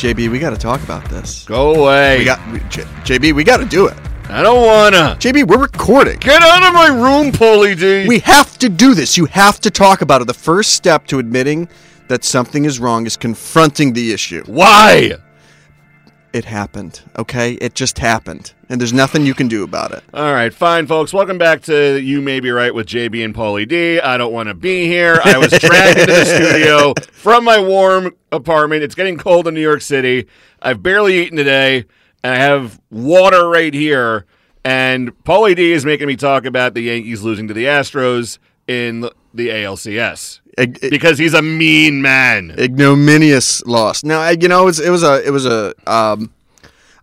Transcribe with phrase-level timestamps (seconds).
[0.00, 1.44] JB, we got to talk about this.
[1.44, 2.16] Go away.
[2.16, 3.34] We got we, J, JB.
[3.34, 3.98] We got to do it.
[4.30, 5.14] I don't wanna.
[5.20, 6.18] JB, we're recording.
[6.20, 8.08] Get out of my room, Paulie D.
[8.08, 9.18] We have to do this.
[9.18, 10.26] You have to talk about it.
[10.26, 11.68] The first step to admitting
[12.08, 14.42] that something is wrong is confronting the issue.
[14.46, 15.16] Why?
[16.32, 17.00] It happened.
[17.18, 20.04] Okay, it just happened, and there's nothing you can do about it.
[20.14, 21.12] All right, fine, folks.
[21.12, 23.98] Welcome back to You May Be Right with JB and Paulie D.
[23.98, 25.20] I don't want to be here.
[25.24, 28.84] I was dragged into the studio from my warm apartment.
[28.84, 30.28] It's getting cold in New York City.
[30.62, 31.84] I've barely eaten today,
[32.22, 34.24] and I have water right here.
[34.64, 39.08] And Paulie D is making me talk about the Yankees losing to the Astros in
[39.34, 42.54] the ALCS because he's a mean man.
[42.58, 44.04] ignominious loss.
[44.04, 45.74] Now, you know, it was, it was a, it was a.
[45.86, 46.32] Um,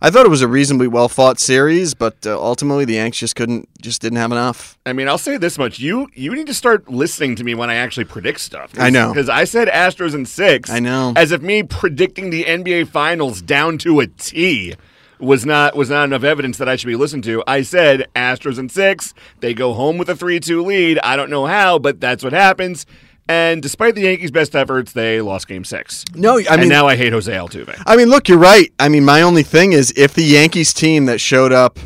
[0.00, 3.34] I thought it was a reasonably well fought series, but uh, ultimately the Yanks just
[3.34, 4.78] couldn't, just didn't have enough.
[4.86, 7.68] I mean, I'll say this much: you you need to start listening to me when
[7.68, 8.70] I actually predict stuff.
[8.78, 9.12] I know.
[9.12, 10.70] because I said Astros in six.
[10.70, 11.14] I know.
[11.16, 14.76] as if me predicting the NBA Finals down to a T
[15.18, 17.42] was not was not enough evidence that I should be listened to.
[17.46, 19.14] I said Astros in six.
[19.40, 21.00] They go home with a three-two lead.
[21.00, 22.86] I don't know how, but that's what happens.
[23.28, 26.04] And despite the Yankees' best efforts, they lost Game Six.
[26.14, 27.80] No, I and mean, now I hate Jose Altuve.
[27.86, 28.72] I mean, look, you're right.
[28.78, 31.78] I mean, my only thing is if the Yankees team that showed up,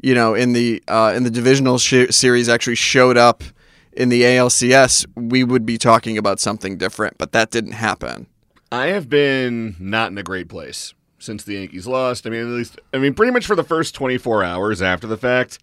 [0.00, 3.42] you know, in the uh, in the divisional sh- series actually showed up
[3.92, 7.18] in the ALCS, we would be talking about something different.
[7.18, 8.28] But that didn't happen.
[8.70, 12.26] I have been not in a great place since the Yankees lost.
[12.26, 15.16] I mean, at least, I mean, pretty much for the first 24 hours after the
[15.16, 15.58] fact,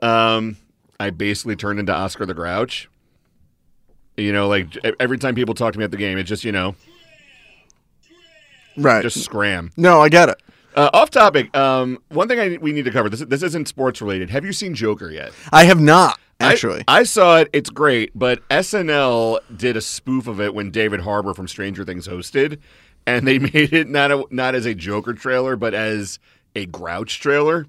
[0.00, 0.56] um,
[1.00, 2.88] I basically turned into Oscar the Grouch.
[4.16, 6.52] You know, like every time people talk to me at the game, it's just you
[6.52, 6.74] know,
[8.76, 9.02] Right.
[9.02, 9.70] just scram.
[9.76, 10.42] no, I get it.
[10.74, 11.54] Uh, off topic.
[11.54, 13.10] Um, one thing I, we need to cover.
[13.10, 14.30] This this isn't sports related.
[14.30, 15.32] Have you seen Joker yet?
[15.52, 16.82] I have not I- actually.
[16.88, 17.50] I, saw it.
[17.52, 22.08] It's great, but SNL did a spoof of it when David Harbour from Stranger Things
[22.08, 22.58] hosted,
[23.06, 26.18] and they made it not a, not as a Joker trailer, but as
[26.56, 27.66] a Grouch trailer,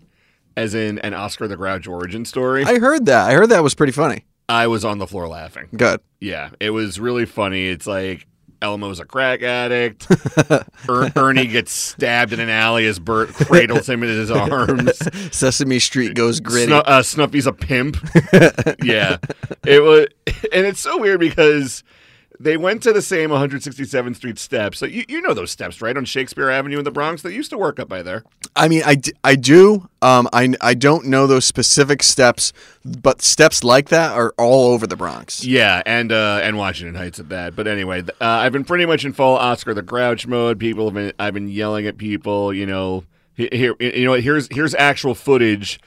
[0.55, 2.63] as in an Oscar the Grouch origin story.
[2.63, 3.29] I heard that.
[3.29, 4.23] I heard that was pretty funny.
[4.49, 5.69] I was on the floor laughing.
[5.75, 6.01] Good.
[6.19, 7.67] Yeah, it was really funny.
[7.67, 8.27] It's like
[8.61, 10.07] Elmo's a crack addict.
[10.89, 14.97] er- Ernie gets stabbed in an alley as Bert cradles him in his arms.
[15.35, 16.71] Sesame Street goes gritty.
[16.71, 17.97] Snu- uh, Snuffy's a pimp.
[18.83, 19.17] yeah,
[19.65, 20.07] it was,
[20.53, 21.83] and it's so weird because
[22.43, 24.79] they went to the same 167th Street steps.
[24.79, 27.21] So you, you know those steps, right, on Shakespeare Avenue in the Bronx.
[27.21, 28.23] They used to work up by there.
[28.55, 29.89] I mean, I, I do.
[30.01, 32.53] Um, I, I don't know those specific steps,
[32.85, 35.45] but steps like that are all over the Bronx.
[35.45, 37.55] Yeah, and uh, and Washington Heights at that.
[37.55, 40.59] But anyway, uh, I've been pretty much in full Oscar the Grouch mode.
[40.59, 42.53] People have been, I've been yelling at people.
[42.53, 43.05] You know,
[43.35, 45.79] here, you know, here's here's actual footage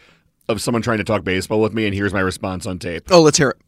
[0.48, 3.04] of someone trying to talk baseball with me, and here's my response on tape.
[3.10, 3.58] Oh, let's hear it.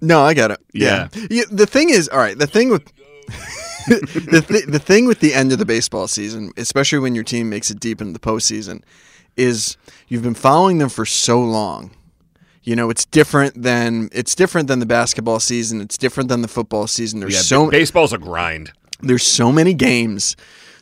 [0.00, 0.60] No, I got it.
[0.72, 1.08] Yeah.
[1.30, 1.44] Yeah.
[1.50, 2.38] The thing is, all right.
[2.38, 2.84] The thing with
[3.86, 7.48] the th- the thing with the end of the baseball season, especially when your team
[7.50, 8.82] makes it deep into the postseason,
[9.36, 9.76] is
[10.08, 11.90] you've been following them for so long.
[12.62, 15.80] You know, it's different than it's different than the basketball season.
[15.80, 17.20] It's different than the football season.
[17.20, 18.72] There's Yeah, so ba- baseball's a grind.
[19.00, 20.36] there's so many games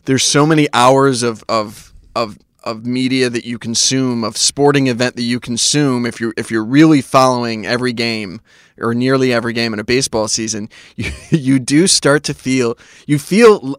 [0.06, 5.16] there's so many hours of of of of media that you consume of sporting event
[5.16, 8.40] that you consume if you're if you're really following every game
[8.78, 12.76] or nearly every game in a baseball season you you do start to feel
[13.06, 13.76] you feel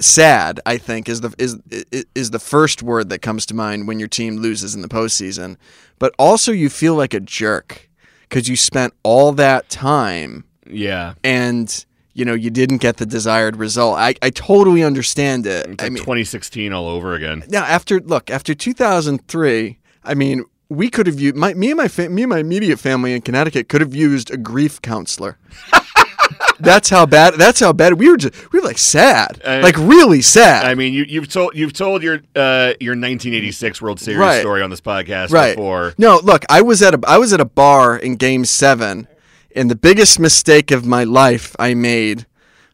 [0.00, 3.86] sad i think is the is is- is the first word that comes to mind
[3.86, 5.56] when your team loses in the postseason
[5.98, 7.88] but also you feel like a jerk
[8.28, 11.14] because you spent all that time Yeah.
[11.22, 11.84] and
[12.14, 13.98] you know you didn't get the desired result.
[13.98, 15.66] I, I totally understand it.
[15.66, 17.44] It's I mean, 2016 all over again.
[17.48, 21.88] now after look after 2003, I mean we could have used my me and my
[21.88, 25.36] fa- me and my immediate family in Connecticut could have used a grief counselor.
[26.60, 27.34] that's how bad.
[27.34, 28.16] That's how bad we were.
[28.16, 30.64] Just we were like sad, I- like really sad.
[30.64, 34.40] I mean, you, you've told you've told your uh, your 1986 World Series Right.
[34.40, 35.54] story on this podcast right.
[35.56, 35.94] before.
[35.98, 39.06] No, look, I was at a I was at a bar in Game Seven,
[39.54, 42.26] and the biggest mistake of my life I made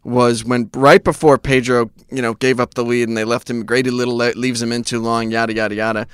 [0.02, 3.64] was when right before Pedro, you know, gave up the lead and they left him.
[3.64, 5.30] Grady Little leaves him in too long.
[5.30, 6.06] Yada yada yada.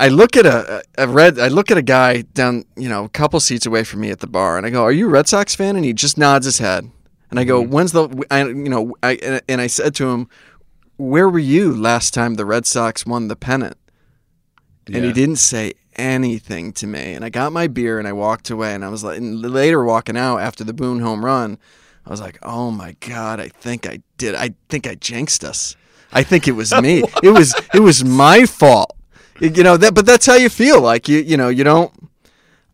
[0.00, 1.38] I look at a, a red.
[1.38, 4.20] I look at a guy down, you know, a couple seats away from me at
[4.20, 6.46] the bar, and I go, "Are you a Red Sox fan?" And he just nods
[6.46, 6.90] his head.
[7.30, 7.70] And I go, mm-hmm.
[7.72, 10.26] "When's the?" I, you know, I and- and I said to him,
[10.96, 13.76] "Where were you last time the Red Sox won the pennant?"
[14.86, 17.14] And he didn't say anything to me.
[17.14, 18.74] And I got my beer and I walked away.
[18.74, 21.58] And I was like, and later walking out after the Boone home run,
[22.06, 24.34] I was like, oh my god, I think I did.
[24.34, 25.76] I think I jinxed us.
[26.12, 27.02] I think it was me.
[27.22, 28.96] it was it was my fault.
[29.40, 30.80] You know that, but that's how you feel.
[30.80, 31.92] Like you, you know, you don't.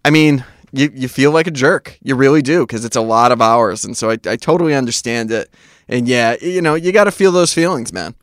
[0.05, 1.99] I mean, you you feel like a jerk.
[2.03, 5.31] You really do because it's a lot of hours, and so I I totally understand
[5.31, 5.53] it.
[5.89, 8.15] And yeah, you know, you got to feel those feelings, man.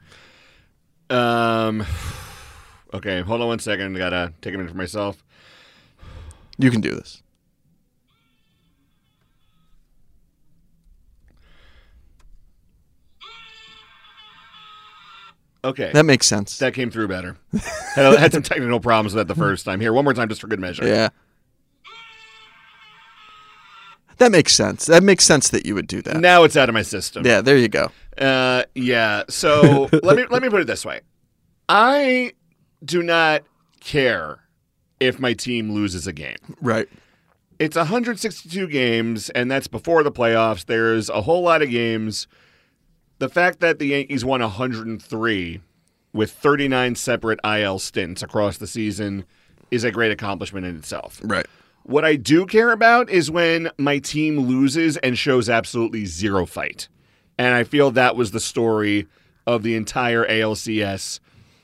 [1.09, 1.85] Um.
[2.93, 3.95] Okay, hold on one second.
[3.95, 5.23] I gotta take a minute for myself.
[6.57, 7.23] You can do this.
[15.65, 16.57] Okay, That makes sense.
[16.57, 17.37] that came through better.
[17.95, 19.79] had, had some technical problems with that the first time.
[19.79, 20.85] Here, one more time, just for good measure.
[20.85, 21.07] Yeah.
[24.17, 24.85] That makes sense.
[24.87, 26.17] That makes sense that you would do that.
[26.17, 27.25] Now it's out of my system.
[27.25, 27.91] Yeah, there you go.
[28.17, 29.23] Uh, yeah.
[29.29, 31.01] So let me let me put it this way:
[31.67, 32.33] I
[32.83, 33.43] do not
[33.79, 34.39] care
[34.99, 36.37] if my team loses a game.
[36.61, 36.87] Right.
[37.59, 40.65] It's 162 games, and that's before the playoffs.
[40.65, 42.27] There's a whole lot of games.
[43.19, 45.61] The fact that the Yankees won 103
[46.13, 49.25] with 39 separate IL stints across the season
[49.71, 51.21] is a great accomplishment in itself.
[51.23, 51.45] Right.
[51.83, 56.87] What I do care about is when my team loses and shows absolutely zero fight.
[57.37, 59.07] And I feel that was the story
[59.45, 61.19] of the entire ALCS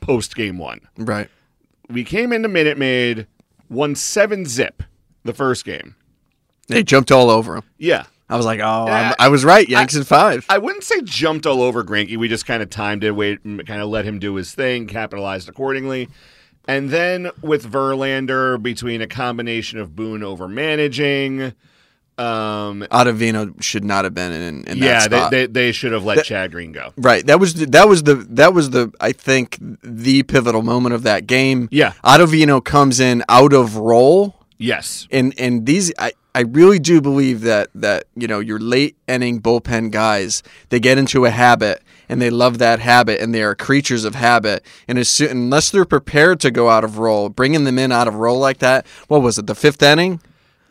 [0.09, 0.81] post game one.
[0.97, 1.29] Right.
[1.87, 3.27] We came into Minute Maid,
[3.69, 4.81] won seven zip
[5.23, 5.95] the first game.
[6.67, 7.63] They jumped all over him.
[7.77, 8.05] Yeah.
[8.27, 9.09] I was like, oh, Yeah.
[9.09, 9.69] I'm, I was right.
[9.69, 10.47] Yanks in five.
[10.49, 12.17] I wouldn't say jumped all over Greinke.
[12.17, 15.47] We just kind of timed it, wait, kind of let him do his thing, capitalized
[15.47, 16.09] accordingly.
[16.67, 21.53] And then with Verlander, between a combination of Boone over managing,
[22.19, 25.31] um, Ottavino should not have been in, in yeah, that they, spot.
[25.31, 26.91] they they should have let Chad Green go.
[26.97, 27.25] right.
[27.25, 31.03] That was the, that was the that was the I think the pivotal moment of
[31.03, 31.69] that game.
[31.71, 31.93] Yeah.
[32.03, 34.35] Ottavino comes in out of role.
[34.57, 35.07] Yes.
[35.09, 39.41] and and these I, I really do believe that that you know your late inning
[39.41, 43.55] bullpen guys they get into a habit and they love that habit and they are
[43.55, 47.63] creatures of habit and as soon, unless they're prepared to go out of role bringing
[47.63, 50.19] them in out of role like that what was it the fifth inning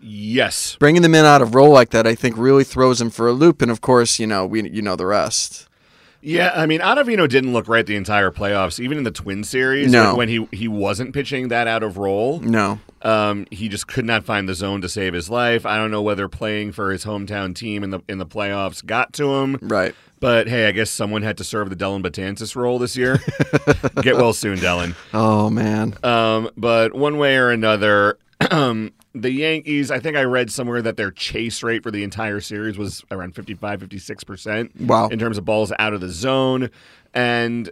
[0.00, 0.76] Yes.
[0.76, 3.32] bringing them in out of role like that I think really throws them for a
[3.32, 5.66] loop and of course you know we you know the rest
[6.20, 9.92] Yeah, I mean, Ottavino didn't look right the entire playoffs, even in the Twin Series.
[9.92, 10.16] No.
[10.16, 12.40] When he, he wasn't pitching that out of role.
[12.40, 15.64] no Um, he just could not find the zone to save his life.
[15.64, 19.12] I don't know whether playing for his hometown team in the in the playoffs got
[19.14, 19.58] to him.
[19.62, 23.20] right But hey, I guess someone had to serve the Dellin Betances role this year.
[24.02, 24.96] Get well soon, Dellin.
[25.14, 28.18] oh man Um, but one way or another,
[28.50, 32.40] um, the Yankees, I think I read somewhere that their chase rate for the entire
[32.40, 34.80] series was around 55, 56%.
[34.86, 35.08] Wow.
[35.08, 36.70] In terms of balls out of the zone.
[37.14, 37.70] And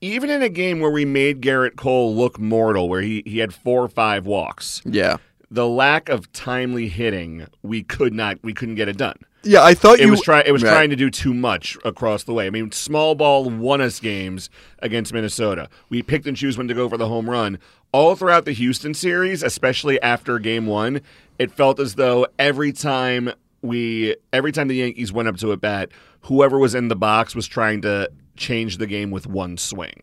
[0.00, 3.52] even in a game where we made Gerrit Cole look mortal, where he, he had
[3.52, 5.18] four or five walks, yeah
[5.50, 9.16] the lack of timely hitting, we could not, we couldn't get it done.
[9.42, 10.44] Yeah I thought It you was trying.
[10.46, 10.70] It was Right.
[10.70, 12.46] trying to do too much across the way.
[12.46, 15.68] I mean, small ball won us games against Minnesota.
[15.88, 17.58] We picked and choose when to go for the home run.
[17.92, 21.00] All throughout the Houston series, especially after Game One,
[21.38, 23.32] it felt as though every time
[23.62, 25.90] we, every time the Yankees went up to a bat,
[26.22, 30.02] whoever was in the box was trying to change the game with one swing.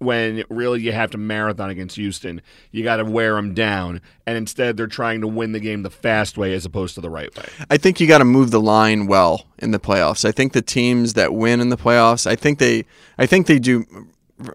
[0.00, 2.40] When really you have to marathon against Houston,
[2.70, 5.90] you got to wear them down, and instead they're trying to win the game the
[5.90, 7.46] fast way as opposed to the right way.
[7.68, 10.24] I think you got to move the line well in the playoffs.
[10.24, 12.84] I think the teams that win in the playoffs, I think they,
[13.18, 13.86] I think they do.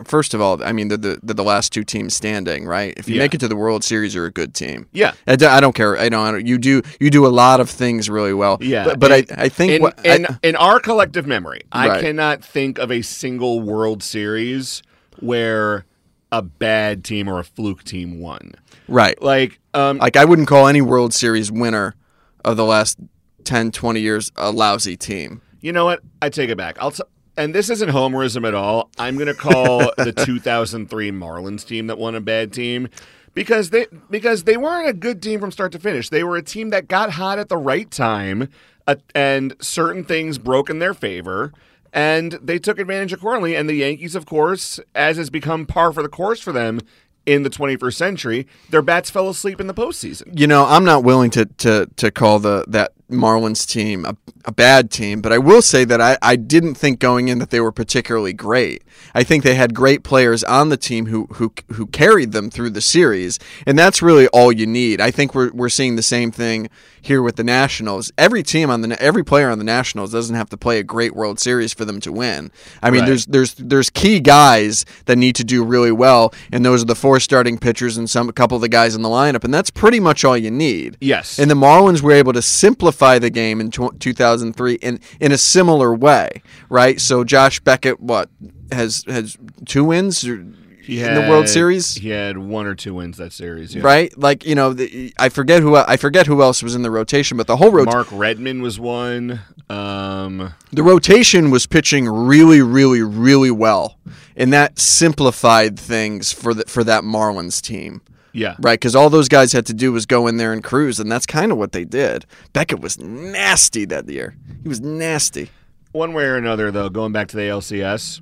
[0.06, 2.94] First of all, I mean, they're the, they're the last two teams standing, right?
[2.96, 3.24] If you Yeah.
[3.24, 4.88] make it to the World Series, you're a good team.
[4.94, 5.12] Yeah.
[5.28, 5.98] I, don't care.
[5.98, 6.48] I don't, I don't.
[6.48, 6.82] You do.
[7.02, 8.60] You do a lot of things really well.
[8.62, 11.64] Yeah, But, but and- I, I think in, what, in, I- in our collective memory,
[11.74, 14.82] I cannot think of a single World Series
[15.22, 15.86] where
[16.32, 18.54] a bad team or a fluke team won.
[18.88, 19.22] right.
[19.22, 21.96] Like, um, Like I wouldn't call any World Series winner
[22.44, 22.98] of the last
[23.44, 25.42] 10, 20 years a lousy team.
[25.62, 26.02] you know what?
[26.22, 26.78] I take it back.
[26.80, 27.04] I'll t-
[27.38, 28.90] and this isn't homerism at all.
[29.00, 32.90] I'm going to call the 2003 Marlins team that won a bad team
[33.34, 36.10] because they because they weren't a good team from start to finish.
[36.10, 38.50] They were a team that got hot at the right time,
[38.88, 41.52] uh, and certain things broke in their favor,
[41.94, 43.56] and they took advantage accordingly.
[43.56, 46.82] And the Yankees, of course, as has become par for the course for them
[47.26, 50.38] in the 21st century, their bats fell asleep in the postseason.
[50.38, 54.16] You know, I'm not willing to to to call the that Marlins team a,
[54.46, 57.50] a bad team, but I will say that I, I didn't think going in that
[57.50, 58.84] they were particularly great.
[59.16, 62.72] I think they had great players on the team who who who carried them through
[62.72, 65.00] the series, and that's really all you need.
[65.02, 66.70] I think we're we're seeing the same thing
[67.02, 68.12] here with the Nationals.
[68.18, 71.16] Every team on the every player on the Nationals doesn't have to play a great
[71.16, 72.52] World Series for them to win.
[72.82, 73.08] I mean, Right.
[73.08, 76.96] there's there's there's key guys that need to do really well, and those are the
[76.96, 79.70] four starting pitchers and some a couple of the guys in the lineup, and that's
[79.70, 80.98] pretty much all you need.
[81.02, 81.40] Yes.
[81.40, 85.94] And the Marlins were able to simplify the game in 2003 in in a similar
[85.94, 87.00] way, right?
[87.02, 88.30] So Josh Beckett, what
[88.72, 90.46] has has two wins or-
[90.84, 93.74] He in the World Series, He had one or two wins that series.
[93.74, 93.84] Yeah.
[93.84, 94.12] right?
[94.18, 97.38] Like you know, the, I forget who I forget who else was in the rotation,
[97.38, 97.98] but the whole rotation.
[97.98, 99.40] Mark Redman was one.
[99.70, 103.98] Um, the rotation was pitching really, really, really well,
[104.36, 108.02] and that simplified things for the, for that Marlins team.
[108.34, 108.56] Yeah.
[108.60, 111.12] Right, because all those guys had to do was go in there and cruise, and
[111.12, 112.26] that's kind of what they did.
[112.52, 114.36] Beckett was nasty that year.
[114.64, 115.50] He was nasty.
[115.92, 118.22] One way or another, though, going back to the ALCS,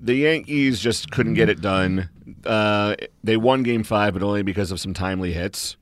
[0.00, 2.08] the Yankees just couldn't get it done.
[2.44, 5.76] Uh, they won Game Five, but only because of some timely hits.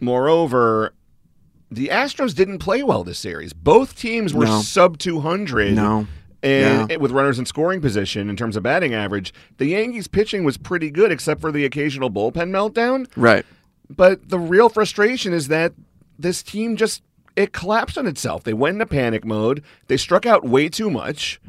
[0.00, 0.94] Moreover,
[1.70, 3.52] the Astros didn't play well this series.
[3.52, 4.60] Both teams were No.
[4.62, 5.74] sub 200.
[5.74, 6.06] No.
[6.42, 6.96] And Yeah.
[6.98, 10.90] with runners in scoring position in terms of batting average, the Yankees pitching was pretty
[10.90, 13.06] good, except for the occasional bullpen meltdown.
[13.16, 13.44] Right.
[13.88, 15.72] But the real frustration is that
[16.18, 17.02] this team just
[17.36, 18.44] it collapsed on itself.
[18.44, 19.62] They went into panic mode.
[19.88, 21.40] They struck out way too much.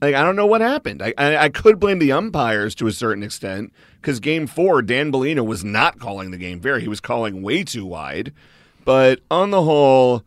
[0.00, 1.02] Like I don't know what happened.
[1.02, 5.12] I I, I could blame the umpires to a certain extent because Game Four, Dan
[5.12, 6.78] Bellino was not calling the game fair.
[6.80, 8.32] He was calling way too wide.
[8.84, 10.24] But on the whole,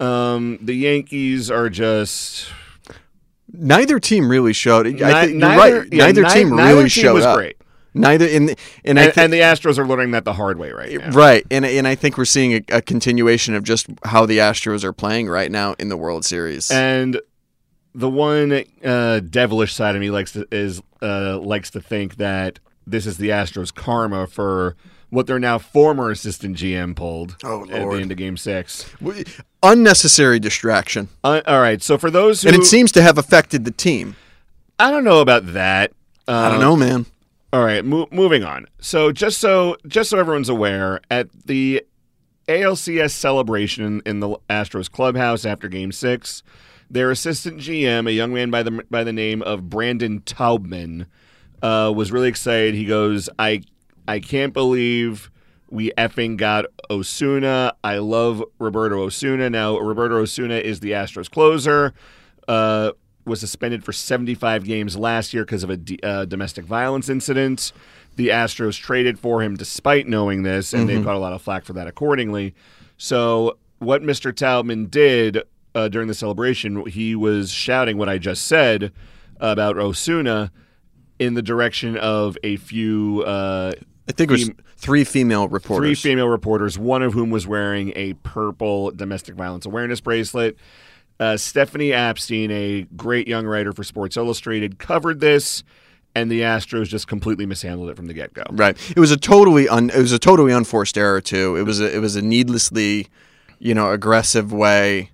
[0.00, 2.46] um, the Yankees are just
[3.58, 4.86] Neither team really showed.
[4.86, 5.92] I Ni- think you're neither- right.
[5.92, 7.36] yeah, neither ni- team neither really team showed was up.
[7.36, 7.56] great.
[7.96, 10.58] Neither in the, and, I and, think and the Astros are learning that the hard
[10.58, 11.10] way right now.
[11.10, 14.82] right, and and I think we're seeing a, a continuation of just how the Astros
[14.82, 16.72] are playing right now in the World Series.
[16.72, 17.20] And
[17.94, 22.58] the one uh, devilish side of me likes to is uh, likes to think that
[22.84, 24.74] this is the Astros' karma for
[25.14, 28.86] what their now former assistant GM pulled Oh, at the end of Game Six.
[29.62, 33.64] Unnecessary distraction, Uh, all right, so for those who and it seems to have affected
[33.64, 34.14] the team.
[34.78, 35.92] I don't know about that.
[36.28, 37.06] I don't Um, know, man.
[37.52, 38.66] All right, mo- moving on.
[38.80, 41.82] So just so just so everyone's aware, at the
[42.48, 46.42] ALCS celebration in the Astros clubhouse after Game Six,
[46.90, 51.06] their assistant GM, a young man by the by the name of Brandon Taubman,
[51.62, 52.74] uh, was really excited.
[52.74, 53.62] He goes, "I
[54.06, 55.30] I can't believe."
[55.70, 57.74] We effing got Osuna.
[57.82, 59.50] I love Roberto Osuna.
[59.50, 61.92] Now, Roberto Osuna is the Astros closer.
[62.46, 62.92] Uh,
[63.24, 67.72] was suspended for 75 games last year because of a d- uh, domestic violence incident.
[68.16, 71.64] The Astros traded for him despite knowing this, and they got a lot of flack
[71.64, 72.54] for that accordingly.
[72.96, 74.32] So, what Mr.
[74.32, 75.42] Taubman did
[75.74, 78.92] uh, during the celebration, he was shouting what I just said
[79.40, 80.52] about Osuna
[81.18, 83.72] in the direction of a few uh,
[84.08, 86.00] I think it was three female reporters.
[86.00, 90.56] three female reporters, one of whom was wearing a purple domestic violence awareness bracelet.
[91.18, 95.62] Uh, Stephanie Apstein, a great young writer for Sports Illustrated, covered this,
[96.14, 98.42] and the Astros just completely mishandled it from the get go.
[98.50, 98.76] Right.
[98.90, 101.56] It was a totally un, it was a totally unforced error too.
[101.56, 103.08] It was a, it was a needlessly,
[103.58, 105.10] you know, aggressive way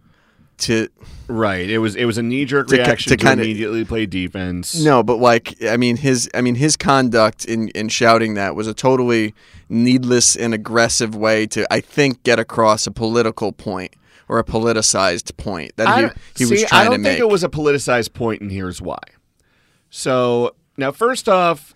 [0.61, 0.88] to
[1.29, 1.71] Right.
[1.71, 4.75] It was it was a knee jerk reaction to to, kinda- immediately play defense.
[4.83, 8.67] no, but like I mean his I mean his conduct in in shouting that was
[8.67, 9.35] a totally
[9.69, 13.95] needless and aggressive way to I think get across a political point
[14.29, 17.19] or a politicized point that I he he see, was trying I don't think make.
[17.21, 18.99] it was a politicized point, and here's why.
[19.90, 21.75] So now, first off,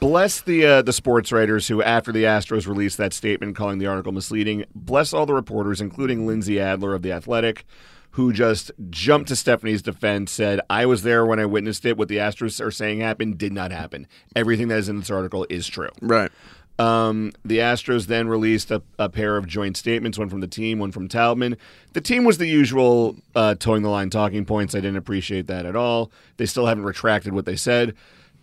[0.00, 3.86] bless the uh, the sports writers who, after the Astros released that statement calling the
[3.86, 7.64] article misleading, bless all the reporters, including Lindsey Adler of the Athletic,
[8.12, 11.96] who just jumped to Stephanie's defense, said, "I was there when I witnessed it.
[11.96, 14.06] What the Astros are saying happened did not happen.
[14.34, 16.30] Everything that is in this article is true." right.
[16.78, 20.78] Um, the Astros then released a, a pair of joint statements, one from the team,
[20.78, 21.56] one from Taubman.
[21.92, 24.76] The team was the usual uh, towing the line talking points.
[24.76, 26.12] I didn't appreciate that at all.
[26.36, 27.94] They still haven't retracted what they said.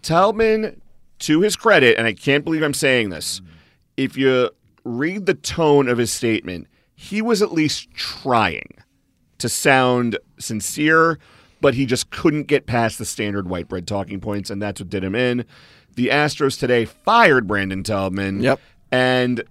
[0.02, 0.82] Taubman,
[1.20, 3.42] to his credit, and I can't believe I'm saying this,
[3.96, 4.50] if you
[4.84, 8.76] read the tone of his statement, he was at least trying
[9.40, 11.20] to sound sincere,
[11.62, 14.90] but he just couldn't get past the standard white bread talking points, and that's what
[14.90, 15.46] did him in.
[15.96, 18.60] The Astros today fired Brandon Taubman Yep.
[18.92, 19.44] And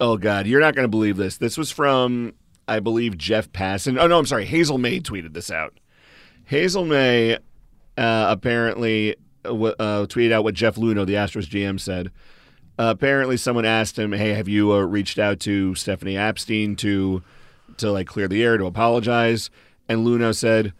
[0.00, 1.38] oh god, you're not going to believe this.
[1.38, 2.34] This was from
[2.68, 4.00] I believe Jeff Passan.
[4.00, 4.44] Oh no, I'm sorry.
[4.44, 5.78] Hazel Mae tweeted this out.
[6.44, 11.80] Hazel Mae uh, apparently uh, w- uh, tweeted out what Jeff Luhnow, the Astros GM,
[11.80, 12.10] said.
[12.78, 17.22] Uh, apparently, someone asked him, "Hey, have you uh, reached out to Stephanie Apstein to
[17.78, 19.50] to like clear the air to apologize?"
[19.88, 20.72] And Luhnow said,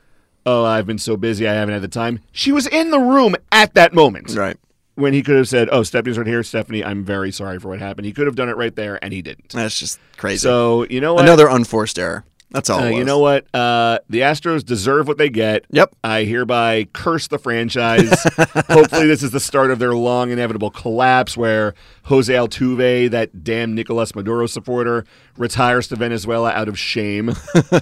[0.46, 3.34] "Oh, I've been so busy, I haven't had the time." She was in the room
[3.50, 4.56] at that moment Right.
[4.94, 6.84] when he could have said, "Oh, Stephanie's right here, Stephanie.
[6.84, 9.22] I'm very sorry for what happened." He could have done it right there, and he
[9.22, 9.50] didn't.
[9.50, 10.38] That's just crazy.
[10.38, 11.25] So you know what?
[11.25, 12.25] Another unforced error.
[12.52, 12.80] That's all.
[12.80, 13.47] Uh, you know what?
[13.54, 15.64] Uh, the Astros deserve what they get.
[15.71, 15.94] Yep.
[16.04, 18.11] I hereby curse the franchise.
[18.68, 23.75] Hopefully, this is the start of their long, inevitable collapse where Jose Altuve, that damn
[23.75, 25.04] Nicolas Maduro supporter,
[25.37, 27.32] retires to Venezuela out of shame.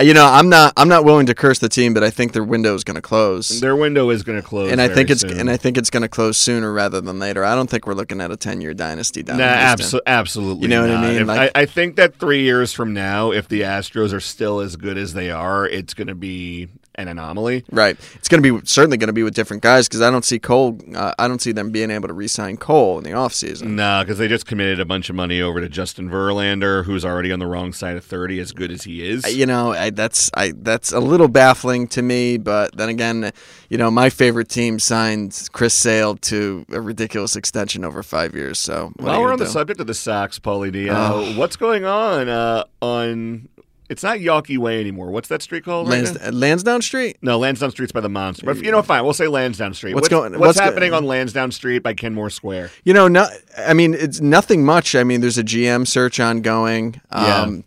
[0.00, 0.72] You know, I'm not.
[0.76, 3.00] I'm not willing to curse the team, but I think their window is going to
[3.02, 3.60] close.
[3.60, 4.72] Their window is going to close.
[4.72, 5.38] and I think it's soon.
[5.38, 7.44] and I think it's going to close sooner rather than later.
[7.44, 10.62] I don't think we're looking at a 10 year dynasty down Nah, abso- absolutely.
[10.62, 11.26] You know what I mean?
[11.26, 14.76] Like- I, I think that three years from now, if the Astros are still as
[14.76, 17.64] good as they are, it's going to be an anomaly.
[17.70, 17.96] Right.
[18.16, 20.38] It's going to be certainly going to be with different guys because I don't see
[20.38, 20.78] Cole.
[20.94, 23.68] Uh, I don't see them being able to re-sign Cole in the offseason.
[23.68, 27.32] No, because they just committed a bunch of money over to Justin Verlander, who's already
[27.32, 29.34] on the wrong side of thirty, as good as he is.
[29.34, 32.36] You know, I, that's I that's a little baffling to me.
[32.36, 33.32] But then again,
[33.70, 38.58] you know, my favorite team signed Chris Sale to a ridiculous extension over five years.
[38.58, 42.28] So While we're on the subject of the Sox, Paulie D, uh, what's going on
[42.28, 43.48] uh, on?
[43.92, 45.10] It's not Yawkey Way anymore.
[45.10, 45.86] What's that street called?
[45.88, 46.30] Lans- now?
[46.30, 47.16] Lansdowne Street.
[47.22, 48.46] No, Lansdowne Street's by the Monster.
[48.46, 49.04] But you know, fine.
[49.04, 49.94] We'll say Lansdowne Street.
[49.94, 52.70] What's what's going- What's, what's go- happening on Lansdowne Street by Kenmore Square?
[52.84, 54.94] You know, no, I mean, it's nothing much.
[54.96, 57.00] I mean, there's a GM search ongoing.
[57.10, 57.64] Um,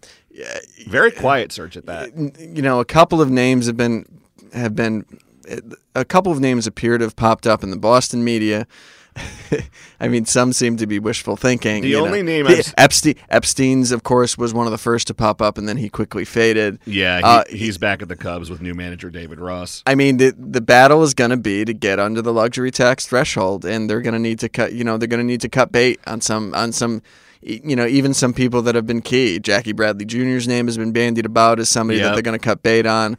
[0.87, 2.11] Very quiet search at that.
[2.39, 4.05] you know, a couple of names have been
[4.53, 5.05] have been
[5.93, 8.65] a couple of names appear to have popped up in the Boston media.
[9.99, 11.81] I mean, some seem to be wishful thinking.
[11.81, 12.05] The you know.
[12.05, 15.57] only name I've Epstein, Epstein's, of course, was one of the first to pop up,
[15.57, 16.79] and then he quickly faded.
[16.85, 19.83] Yeah, he, Uh, he's back at the Cubs with new manager David Ross.
[19.85, 23.07] I mean, the the battle is going to be to get under the luxury tax
[23.07, 24.73] threshold, and they're going to need to cut.
[24.73, 27.01] You know, they're going to need to cut bait on some on some.
[27.41, 29.39] You know, even some people that have been key.
[29.39, 32.63] Jackie Bradley Jr.'s name has been bandied about as somebody that they're going to cut
[32.63, 33.17] bait on.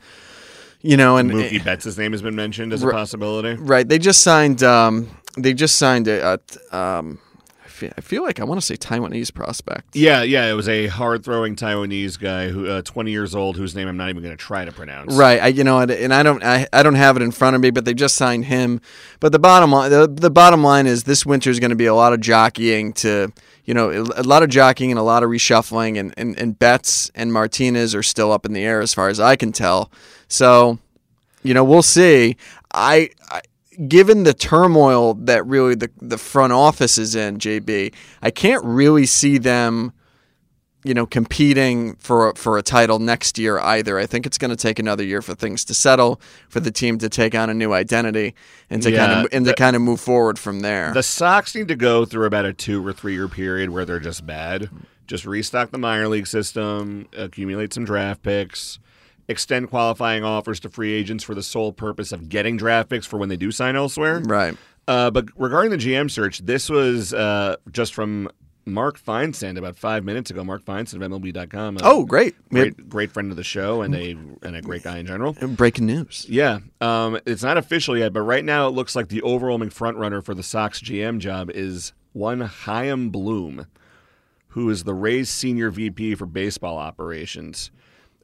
[0.83, 3.55] You know, and Mookie Betts' name has been mentioned as a possibility.
[3.55, 4.63] right, they just signed.
[4.63, 6.41] Um, they just signed a.
[6.73, 7.19] a um,
[7.63, 9.95] I feel, I feel like I want to say Taiwanese prospect.
[9.95, 13.87] Yeah, yeah, it was a hard-throwing Taiwanese guy who, uh, 20 years old, whose name
[13.87, 15.15] I'm not even going to try to pronounce.
[15.15, 17.55] Right, I, you know, and, and I don't, I, I don't have it in front
[17.55, 18.81] of me, but they just signed him.
[19.21, 21.85] But the bottom line, the, the bottom line is this winter is going to be
[21.85, 23.31] a lot of jockeying to,
[23.67, 27.11] you know, a lot of jockeying and a lot of reshuffling, and, and, and Betts
[27.15, 29.91] and Martinez are still up in the air as far as I can tell.
[30.29, 30.79] So,
[31.43, 32.37] you know, we'll see.
[32.73, 33.43] I, I
[33.89, 39.07] given the turmoil that really the the front office is in, JB, I can't really
[39.07, 39.93] see them
[40.87, 43.99] you know, competing for for a title next year either.
[43.99, 46.99] I think it's going to take another year for things to settle, for the team
[46.99, 48.37] to take on a new identity,
[48.71, 50.93] and to kind of and to kind of move forward from there.
[50.95, 53.99] The Sox need to go through about a two or three year period where they're
[53.99, 54.71] just bad.
[55.09, 58.79] Just restock the minor league system, accumulate some draft picks,
[59.29, 63.19] extend qualifying offers to free agents for the sole purpose of getting draft picks for
[63.19, 64.21] when they do sign elsewhere.
[64.21, 64.57] right.
[64.89, 68.31] Uh, but regarding the GM search, this was uh, just from
[68.67, 70.45] Mark Feinsand about five minutes ago.
[70.45, 71.79] Mark Feinsand of MLB.com.
[71.83, 72.35] Oh, great.
[72.35, 74.11] Had great, great friend of the show and a
[74.43, 75.33] and a great guy in general.
[75.33, 76.27] breaking news.
[76.29, 80.25] Yeah, um, it's not official yet, but right now it looks like the overwhelming frontrunner
[80.25, 83.67] for the Sox GM job is one Chaim Bloom,
[84.49, 87.71] who is the Rays senior VP for baseball operations.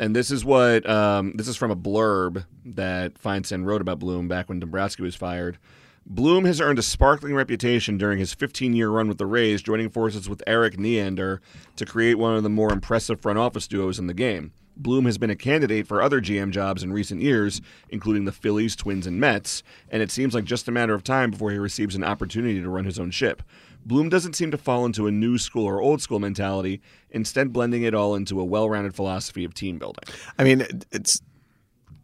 [0.03, 4.27] And this is what um, this is from a blurb that Feinsand wrote about Bloom
[4.27, 5.59] back when Dombrowski was fired.
[6.05, 10.29] Bloom has earned a sparkling reputation during his 15-year run with the Rays, joining forces
[10.29, 11.41] with Erik Neander
[11.77, 14.51] to create one of the more impressive front office duos in the game.
[14.77, 18.75] Bloom has been a candidate for other GM jobs in recent years, including the Phillies,
[18.75, 21.95] Twins, and Mets, and it seems like just a matter of time before he receives
[21.95, 23.45] an opportunity to run his own ship.
[23.85, 27.83] Bloom doesn't seem to fall into a new school or old school mentality, instead blending
[27.83, 30.05] it all into a well-rounded philosophy of team building.
[30.39, 31.21] I mean, it's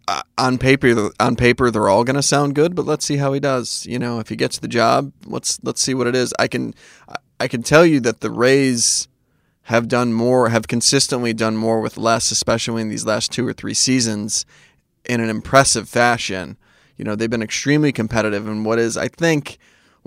[0.08, 1.10] uh, on paper.
[1.20, 3.86] On paper, they're all going to sound good, but let's see how he does.
[3.86, 6.34] You know, if he gets the job, let's let's see what it is.
[6.38, 6.74] I can
[7.38, 9.08] I can tell you that the Rays
[9.62, 13.52] have done more, have consistently done more with less, especially in these last two or
[13.52, 14.46] three seasons,
[15.04, 16.56] in an impressive fashion.
[16.96, 19.58] You know, they've been extremely competitive in what is, I think,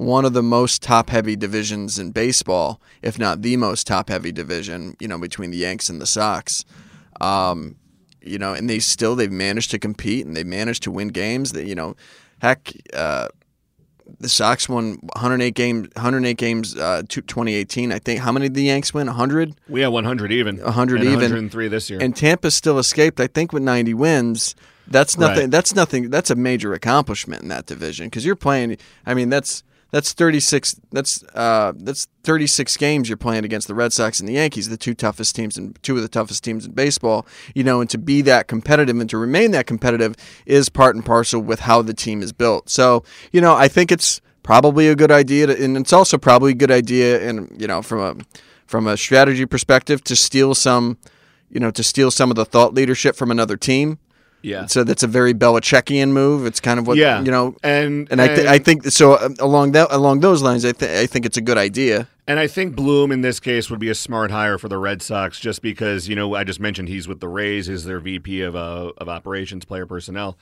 [0.01, 4.31] one of the most top heavy divisions in baseball, if not the most top heavy
[4.31, 6.65] division, you know, between the Yanks and the Sox.
[7.19, 7.75] Um,
[8.19, 11.51] you know, and they still they've managed to compete and they managed to win games.
[11.51, 11.95] That you know,
[12.41, 13.27] heck, uh,
[14.19, 17.91] the Sox won 108 games, 108 games, uh, 2018.
[17.91, 18.21] I think.
[18.21, 19.05] How many did the Yanks win?
[19.05, 19.53] 100.
[19.69, 20.57] We have 100 even.
[20.57, 21.19] 100 and even.
[21.19, 21.99] 103 this year.
[22.01, 23.19] And Tampa still escaped.
[23.19, 24.55] I think with 90 wins.
[24.87, 25.41] That's nothing.
[25.41, 25.51] Right.
[25.51, 26.09] That's nothing.
[26.09, 28.77] That's a major accomplishment in that division because you're playing.
[29.05, 30.79] I mean, that's that's 36.
[30.91, 34.77] That's uh, that's 36 games you're playing against the Red Sox and the Yankees, the
[34.77, 37.27] two toughest teams and two of the toughest teams in baseball.
[37.53, 41.05] You know, and to be that competitive and to remain that competitive is part and
[41.05, 42.69] parcel with how the team is built.
[42.69, 46.51] So, you know, I think it's probably a good idea, to, and it's also probably
[46.51, 48.23] a good idea, and you know, from a
[48.65, 50.97] from a strategy perspective, to steal some,
[51.49, 53.99] you know, to steal some of the thought leadership from another team.
[54.41, 54.65] Yeah.
[54.65, 56.45] So that's a very Belichickian move.
[56.45, 57.21] It's kind of what yeah.
[57.21, 57.55] you know.
[57.63, 59.13] And And I, th- I think so.
[59.13, 62.07] uh, Along that, along those lines, I, th- I think it's a good idea.
[62.27, 65.01] And I think Bloom in this case would be a smart hire for the Red
[65.01, 68.41] Sox just because, you know, I just mentioned he's with the Rays, is their VP
[68.41, 70.37] of, uh, of operations, player personnel.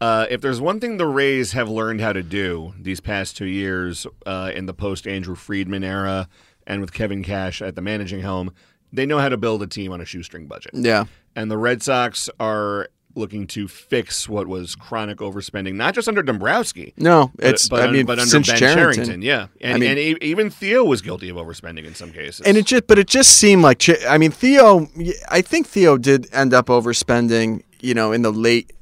[0.00, 3.46] Uh, if there's one thing the Rays have learned how to do these past two
[3.46, 6.28] years uh, in the post Andrew Friedman era
[6.66, 8.52] and with Kevin Cash at the managing helm,
[8.92, 10.72] they know how to build a team on a shoestring budget.
[10.74, 16.08] Yeah, And the Red Sox are looking to fix what was chronic overspending, not just
[16.08, 16.94] under Dombrowski.
[16.96, 17.68] no, it's.
[17.68, 19.98] but, I un- mean, but under since Ben Cherington, Cherington, yeah, and, I mean- and
[19.98, 22.40] e- even Theo was guilty of overspending in some cases.
[22.46, 23.82] and it just, but it just seemed like.
[24.08, 24.88] I mean, Theo.
[25.30, 27.62] I think Theo did end up overspending.
[27.80, 28.72] You know, in the late,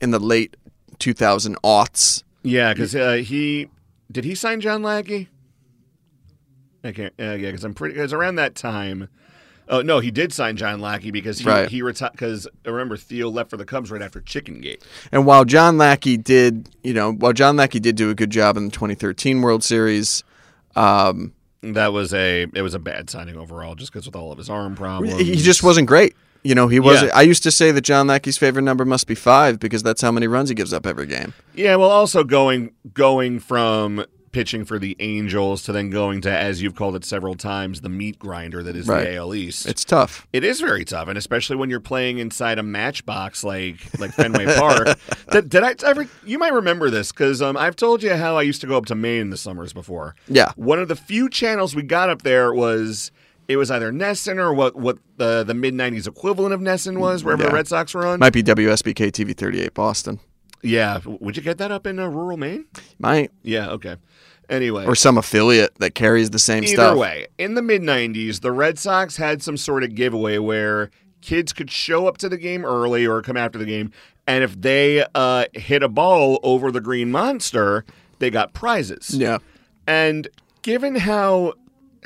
[0.00, 0.56] in the late
[0.98, 2.22] 2000 aughts.
[2.42, 3.68] yeah, because uh, he
[4.10, 5.28] did he sign John Lackey?
[6.84, 7.12] I can't.
[7.18, 7.94] Uh, yeah, because I'm pretty.
[7.94, 9.08] Because around that time.
[9.68, 11.68] Oh no, he did sign John Lackey because he Right.
[11.68, 12.12] he retired.
[12.12, 14.84] Because remember, Theo left for the Cubs right after Chicken Gate.
[15.10, 18.56] And while John Lackey did, you know, while John Lackey did do a good job
[18.56, 20.22] in the 2013 World Series,
[20.76, 24.38] um, That was a it was a bad signing overall, just because with all of
[24.38, 25.18] his arm problems.
[25.20, 26.14] he just wasn't great.
[26.44, 27.02] You know, he was.
[27.02, 27.10] Yeah.
[27.12, 30.12] I used to say that John Lackey's favorite number must be five because that's how
[30.12, 31.34] many runs he gives up every game.
[31.56, 36.60] Yeah, well, also going going from pitching for the Angels to then going to, as
[36.62, 39.04] you've called it several times, the meat grinder that is Right.
[39.04, 39.66] the AL East.
[39.66, 40.26] It's tough.
[40.32, 44.46] It is very tough, and especially when you're playing inside a matchbox like like Fenway
[44.56, 44.98] Park.
[45.30, 46.06] did, did I ever?
[46.24, 48.86] You might remember this because um, I've told you how I used to go up
[48.86, 50.14] to Maine in the summers before.
[50.28, 50.52] Yeah.
[50.56, 53.10] One of the few channels we got up there was
[53.48, 57.22] it was either NESN or what what the the mid '90s equivalent of NESN was,
[57.24, 57.48] wherever Yeah.
[57.50, 58.18] the Red Sox were on.
[58.20, 60.20] Might be WSBK TV 38 Boston.
[60.66, 62.66] Yeah, would you get that up in uh, rural Maine?
[62.98, 63.70] Might Yeah.
[63.70, 63.96] Okay.
[64.48, 66.98] Anyway, or some affiliate that carries the same Either stuff.
[66.98, 71.52] way, in the mid 90s, the Red Sox had some sort of giveaway where kids
[71.52, 73.90] could show up to the game early or come after the game,
[74.26, 77.84] and if they uh, hit a ball over the green monster,
[78.20, 79.10] they got prizes.
[79.10, 79.38] Yeah.
[79.86, 80.28] And
[80.62, 81.54] given how.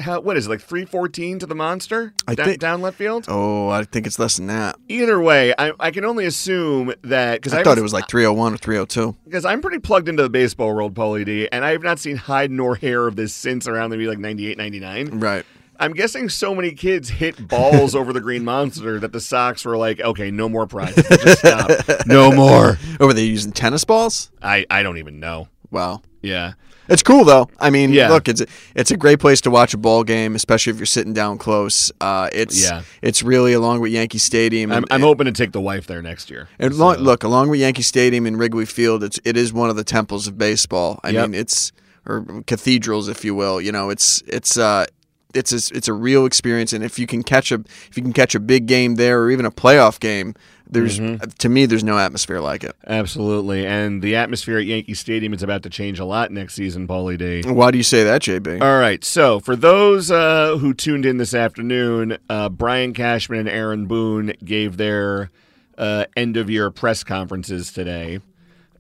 [0.01, 3.27] How, what is it, like 314 to the monster I Da- think- down left field?
[3.29, 4.77] Oh, I think it's less than that.
[4.89, 8.55] Either way, I, I can only assume that because I thought it was like 301
[8.55, 9.17] or 302.
[9.25, 12.17] because I'm pretty plugged into the baseball world, Paulie D, and I have not seen
[12.17, 15.19] hide nor hair of this since around maybe like 98, 99.
[15.21, 15.45] Right.
[15.79, 19.79] I'm guessing so many kids hit balls over the green monster that the Sox were
[19.79, 21.07] like, okay, no more prizes.
[21.09, 21.71] Just stop.
[22.07, 22.77] No more.
[23.01, 24.31] Oh, were they using tennis balls?
[24.43, 25.49] I, I don't even know.
[25.71, 26.03] Wow.
[26.21, 26.53] Yeah.
[26.91, 27.49] It's cool though.
[27.59, 28.09] I mean, Yeah.
[28.11, 30.87] look, it's a, it's a great place to watch a ball game, especially if you're
[30.87, 31.91] sitting down close.
[32.01, 32.83] Uh, it's Yeah.
[33.01, 34.73] it's really along with Yankee Stadium.
[34.73, 36.49] I'm, I'm hoping to take the wife there next year.
[36.59, 39.77] And lo- look, along with Yankee Stadium and Wrigley Field, it's it is one of
[39.77, 40.99] the temples of baseball.
[41.05, 41.31] I Yep.
[41.31, 41.73] mean, it's
[42.07, 43.61] or cathedrals, if you will.
[43.61, 44.87] You know, it's it's uh
[45.33, 48.13] it's a, it's a real experience, and if you can catch a if you can
[48.13, 50.35] catch a big game there or even a playoff game,
[50.71, 51.31] there's Mm-hmm.
[51.39, 52.75] to me there's no atmosphere like it.
[52.87, 53.67] Absolutely.
[53.67, 57.19] And the atmosphere at Yankee Stadium is about to change a lot next season, Paulie
[57.19, 57.43] D.
[57.49, 58.61] Why do you say that, JB?
[58.63, 59.05] All right.
[59.05, 64.33] So, for those uh, who tuned in this afternoon, uh, Brian Cashman and Aaron Boone
[64.45, 65.31] gave their
[65.79, 68.21] uh, end of year press conferences today.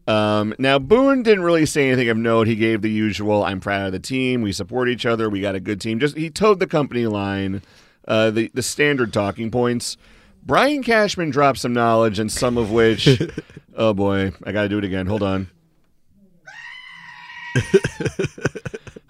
[0.06, 2.46] Um, now, Boone didn't really say anything of note.
[2.46, 4.42] He gave the usual I'm proud of the team.
[4.42, 5.30] We support each other.
[5.30, 6.00] We got a good team.
[6.00, 7.62] Just He towed the company line,
[8.08, 9.96] uh, the, the standard talking points.
[10.44, 13.08] Brian Cashman dropped some knowledge, and some of which,
[13.76, 15.06] oh boy, I got to do it again.
[15.06, 15.50] Hold on.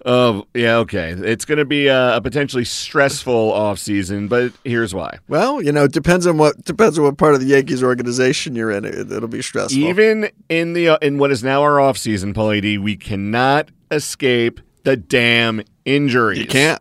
[0.04, 1.10] Oh yeah, okay.
[1.10, 5.18] It's going to be a, a potentially stressful off season, but here's why.
[5.28, 8.56] Well, you know, it depends on what depends on what part of the Yankees organization
[8.56, 8.84] you're in.
[8.84, 9.78] It, it'll be stressful.
[9.78, 13.68] Even in the uh, in what is now our off season, Paulie D, we cannot
[13.90, 16.38] escape the damn injuries.
[16.38, 16.80] you can't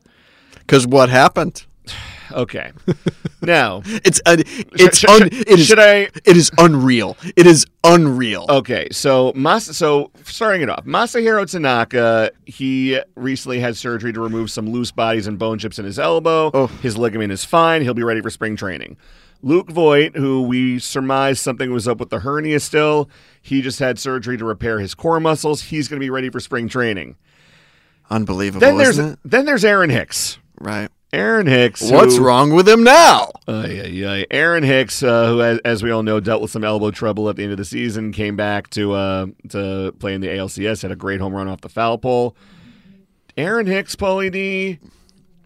[0.60, 1.66] because what happened?
[2.32, 2.72] Okay.
[3.42, 7.18] now, It's un, it's should- un, should- it is should I- it is unreal.
[7.36, 8.46] It is unreal.
[8.50, 8.88] okay.
[8.92, 12.32] So, Mas- so starting it off, Masahiro Tanaka.
[12.46, 16.52] He recently had surgery to remove some loose bodies and bone chips in his elbow.
[16.54, 16.68] Oh.
[16.68, 17.82] His ligament is fine.
[17.82, 18.98] He'll be ready for spring training.
[19.42, 23.10] Luke Voit, who we surmised something was up with the hernia still,
[23.42, 25.62] he just had surgery to repair his core muscles.
[25.62, 27.16] He's going to be ready for spring training.
[28.10, 28.60] Unbelievable.
[28.60, 30.40] Then there's then there's Aaron Hicks.
[30.60, 30.90] right.
[31.12, 31.82] Aaron Hicks.
[31.92, 33.32] What's who- wrong with him now?
[33.48, 34.24] Uh, yeah, yeah.
[34.30, 37.36] Aaron Hicks, uh, who, as, as we all know, dealt with some elbow trouble at
[37.36, 40.92] the end of the season, came back to uh, to play in the ALCS, had
[40.92, 42.36] a great home run off the foul pole.
[43.38, 44.80] Aaron Hicks, Paulie D,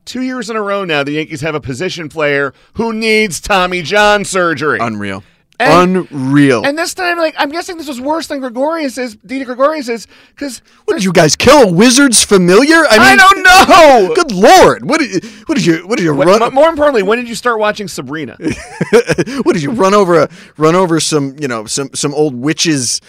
[0.03, 3.81] two years in a row now, the Yankees have a position player who needs Tommy
[3.83, 4.79] John surgery.
[4.81, 5.23] Unreal.
[5.59, 6.65] And- Unreal.
[6.65, 10.95] and this time, like, I'm guessing this was worse than Gregorius's, Didi Gregorius's, because what
[10.95, 12.83] did you guys kill a wizard's familiar?
[12.89, 14.15] I mean, I don't know.
[14.15, 14.89] Good lord!
[14.89, 16.39] What did what did you what did you What- run?
[16.39, 18.35] but more importantly, when did you start watching Sabrina?
[19.43, 22.99] what did you run over a run over some you know some some old witches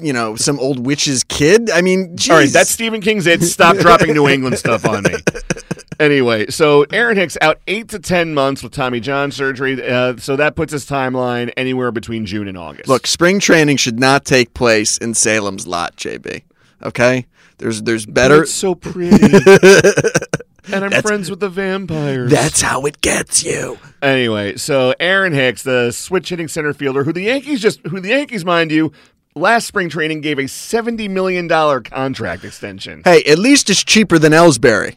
[0.00, 1.70] you know some old witch's kid?
[1.70, 2.30] I mean, geez.
[2.30, 3.42] All right, that's Stephen King's it.
[3.42, 5.10] Stop dropping New England stuff on me.
[6.00, 9.82] Anyway, so Aaron Hicks out eight to ten months with Tommy John surgery.
[9.86, 12.88] Uh, so that puts his timeline anywhere between June and August.
[12.88, 13.06] look.
[13.06, 16.42] Spring training should not take place in Salem's Lot, JB.
[16.82, 17.26] Okay,
[17.58, 18.42] there's there's better.
[18.42, 19.14] it's so pretty,
[20.72, 22.30] and I'm friends with the vampires.
[22.30, 23.78] That's how it gets you.
[24.00, 28.08] Anyway, so Aaron Hicks, the switch hitting center fielder, who the Yankees just, who the
[28.08, 28.92] Yankees, mind you,
[29.36, 33.02] last spring training gave a seventy million dollar contract extension.
[33.04, 34.96] Hey, at least it's cheaper than Ellsbury.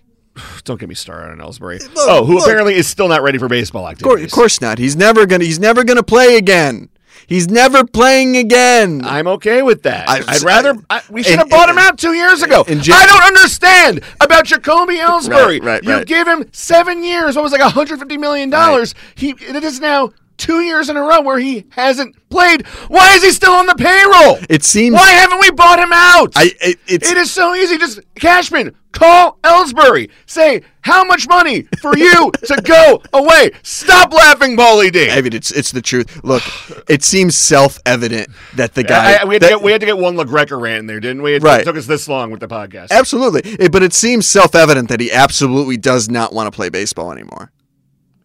[0.63, 1.79] Don't get me started on Ellsbury.
[1.95, 2.43] oh, who look.
[2.43, 4.25] apparently is still not ready for baseball activities.
[4.25, 4.77] of course not.
[4.77, 5.43] He's never gonna.
[5.45, 6.89] He's never gonna play again.
[7.27, 9.01] He's never playing again.
[9.03, 10.07] I'm okay with that.
[10.07, 10.75] I- would rather.
[10.89, 12.63] I, we should have and- bought him out two years ago.
[12.67, 15.61] I don't understand about Jacoby Ellsbury.
[15.63, 17.35] Right, right, you give him seven years.
[17.35, 18.93] What was like 150 million dollars?
[19.15, 22.65] He it is now two years in a row where he hasn't played.
[22.87, 24.37] Why is he still on the payroll?
[24.49, 26.33] It seems- Why haven't we bought him out?
[26.35, 26.51] I.
[26.61, 27.09] It, it's.
[27.11, 27.77] it is so easy.
[27.77, 30.09] Just Cashman, call Ellsbury.
[30.25, 33.51] Say how much money for you to go away.
[33.63, 35.09] Stop laughing, Bolly D.
[35.09, 36.23] I mean, it's it's the truth.
[36.23, 36.43] Look,
[36.89, 39.13] it seems self-evident that the guy.
[39.13, 40.85] I- I- we, had to that- get, we had to get one LaGreca rant in
[40.87, 41.35] there, didn't we?
[41.35, 41.63] It Right.
[41.63, 42.91] took us this long with the podcast.
[42.91, 47.11] absolutely, It- but it seems self-evident that he absolutely does not want to play baseball
[47.11, 47.51] anymore.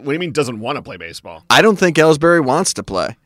[0.01, 1.45] What do you mean doesn't want to play baseball?
[1.51, 3.17] I don't think Ellsbury wants to play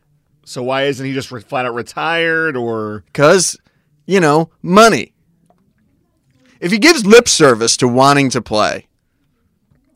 [0.44, 3.58] So why isn't he just re- flat out retired or because,
[4.06, 5.12] you know, money.
[6.60, 8.86] If he gives lip service to wanting to play,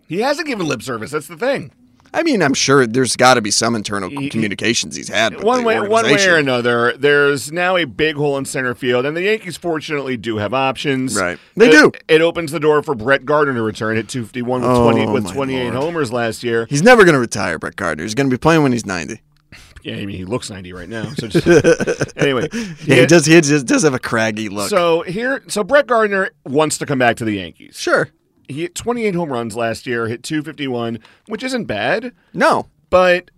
[0.06, 1.10] he hasn't given lip service?
[1.10, 1.72] That's the thing.
[2.14, 5.42] I mean, I'm sure there's got to be some internal communications he's had.
[5.42, 9.16] One way, one way or another, there's now a big hole in center field, and
[9.16, 11.16] the Yankees fortunately do have options.
[11.16, 11.38] Right.
[11.56, 11.92] They It- do.
[12.08, 15.32] It opens the door for Brett Gardner to return at 251 with Oh, 20 with
[15.32, 15.74] 28 Lord.
[15.74, 16.66] homers last year.
[16.70, 18.04] He's never going to retire, Brett Gardner.
[18.04, 19.20] He's going to be playing when he's 90.
[19.84, 21.12] Yeah, I mean he looks 90 right now.
[21.16, 21.46] So just,
[22.16, 22.48] anyway,
[22.84, 23.24] Yeah, he does.
[23.26, 24.68] He does have a craggy look.
[24.68, 27.76] So here, so Brett Gardner wants to come back to the Yankees.
[27.78, 28.08] sure.
[28.48, 32.68] He hit 28 home runs last year, hit 251, which isn't bad, No.
[32.90, 33.30] but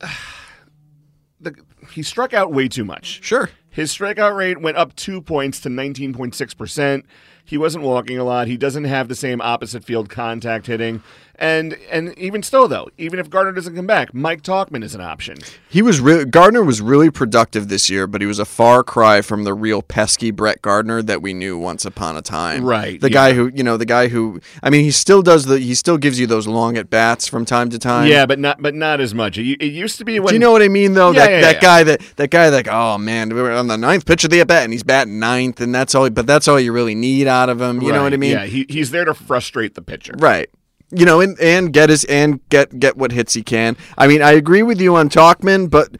[1.40, 1.54] the,
[1.92, 3.20] he struck out way too much.
[3.22, 3.50] Sure.
[3.72, 7.04] His strikeout rate went up two points to 19.6%.
[7.44, 8.46] He wasn't walking a lot.
[8.46, 11.02] He doesn't have the same opposite field contact hitting.
[11.36, 15.00] And and even still, though, even if Gardner doesn't come back, Mike Tauchman is an
[15.00, 15.38] option.
[15.68, 19.22] He was re- Gardner was really productive this year, but he was a far cry
[19.22, 22.64] from the real pesky Brett Gardner that we knew once upon a time.
[22.64, 23.14] Right, The yeah.
[23.14, 25.98] guy who you know, the guy who I mean, he still does the he still
[25.98, 28.06] gives you those long at bats from time to time.
[28.08, 29.36] Yeah, but not but not as much.
[29.38, 31.10] It, it used to be when Do you know what I mean though?
[31.10, 33.30] Yeah, that yeah, that guy that that guy like oh man,
[33.62, 36.10] on the ninth pitch of the at bat and he's batting ninth and that's all
[36.10, 37.80] but that's all you really need out of him.
[37.80, 38.32] You know what I mean?
[38.32, 40.14] Yeah, he, he's there to frustrate the pitcher.
[40.18, 40.50] Right.
[40.94, 43.76] You know, and, and get his and get get what hits he can.
[43.96, 45.96] I mean, I agree with you on Tauchman, but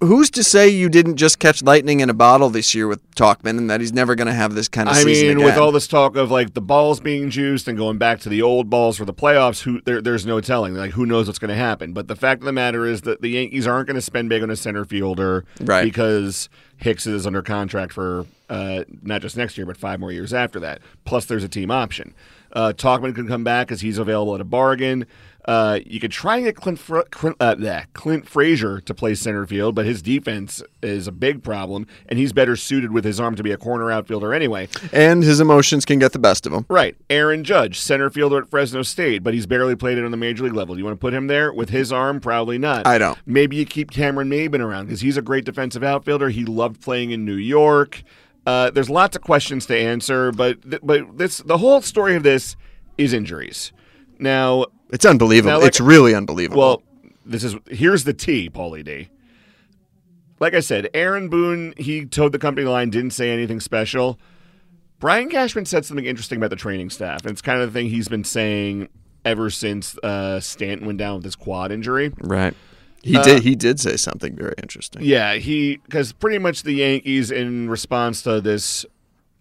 [0.00, 3.58] who's to say you didn't just catch lightning in a bottle this year with Tauchman,
[3.58, 5.44] and that he's never going to have this kind of I mean, again?
[5.44, 8.42] with all this talk of like the balls being juiced and going back to the
[8.42, 10.74] old balls for the playoffs, who there, there's no telling.
[10.74, 11.92] Like, who knows what's going to happen?
[11.92, 14.42] But the fact of the matter is that the Yankees aren't going to spend big
[14.42, 15.84] on a center fielder, Right.
[15.84, 20.32] Because Hicks is under contract for uh, not just next year, but five more years
[20.32, 20.80] after that.
[21.04, 22.14] Plus, there's a team option.
[22.52, 25.06] Uh, Tauchman could come back as he's available at a bargain.
[25.46, 29.14] Uh, you could try and get Clint, Fra- Clint, uh, bleh, Clint Frazier to play
[29.14, 33.18] center field, but his defense is a big problem, and he's better suited with his
[33.18, 34.68] arm to be a corner outfielder anyway.
[34.92, 36.66] and his emotions can get the best of him.
[36.68, 36.94] Right.
[37.08, 40.44] Aaron Judge, center fielder at Fresno State, but he's barely played it on the major
[40.44, 40.74] league level.
[40.74, 42.20] Do you want to put him there with his arm?
[42.20, 42.86] Probably not.
[42.86, 43.18] I don't.
[43.24, 46.28] Maybe you keep Cameron Maybin around because he's a great defensive outfielder.
[46.28, 48.02] He loved playing in New York.
[48.46, 52.22] Uh, there's lots of questions to answer, but th- but this the whole story of
[52.22, 52.56] this
[52.98, 53.72] is injuries.
[54.18, 55.52] Now, It's unbelievable.
[55.52, 56.58] Now, like- it's really unbelievable.
[56.60, 56.82] well,
[57.24, 59.08] this is here's the T, Paulie D.
[60.40, 64.18] Like I said, Aaron Boone, he towed the company line, didn't say anything special.
[64.98, 67.90] Brian Cashman said something interesting about the training staff, and it's kind of the thing
[67.90, 68.88] he's been saying
[69.24, 72.12] ever since uh, Stanton went down with his quad injury.
[72.20, 72.54] right.
[73.02, 73.42] He did.
[73.42, 75.02] He did say something very interesting.
[75.02, 78.84] Yeah, he because pretty much the Yankees, in response to this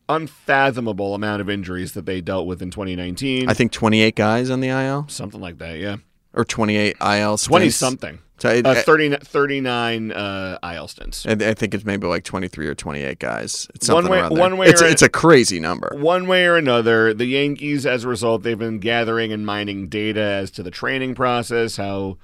[0.07, 4.59] unfathomable amount of injuries that they dealt with in 2019, I think 28 guys on
[4.59, 5.77] the IL something like that.
[5.77, 5.97] Yeah,
[6.33, 7.37] or 28 IL.
[7.37, 8.19] 20 something.
[8.39, 11.25] So it- Uh, 30, 39 uh, IL stints.
[11.25, 13.67] I, I think it's maybe like 23 or 28 guys.
[13.75, 14.39] It's One way- around there.
[14.41, 15.91] one way It's, or- it's a crazy number.
[15.97, 20.21] One way or another, the Yankees, as a result, they've been gathering and mining data
[20.21, 22.17] as to the training process, how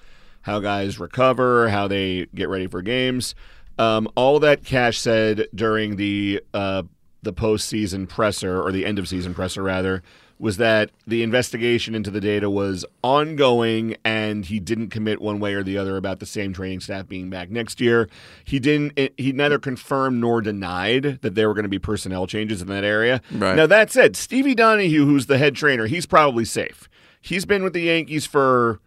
[0.45, 3.33] how guys recover, how they get ready for games.
[3.79, 6.83] Um, all that Cash said during the uh,
[7.23, 10.03] the postseason presser or the end of season presser rather
[10.37, 15.53] was that the investigation into the data was ongoing and he didn't commit one way
[15.55, 18.07] or the other about the same training staff being back next year.
[18.43, 22.61] He didn't he neither confirmed nor denied that there were going to be personnel changes
[22.61, 23.19] in that area.
[23.31, 23.55] Right.
[23.55, 26.87] Now that said, Stevie Donahue who's the head trainer, he's probably safe.
[27.19, 28.79] He's been with the Yankees for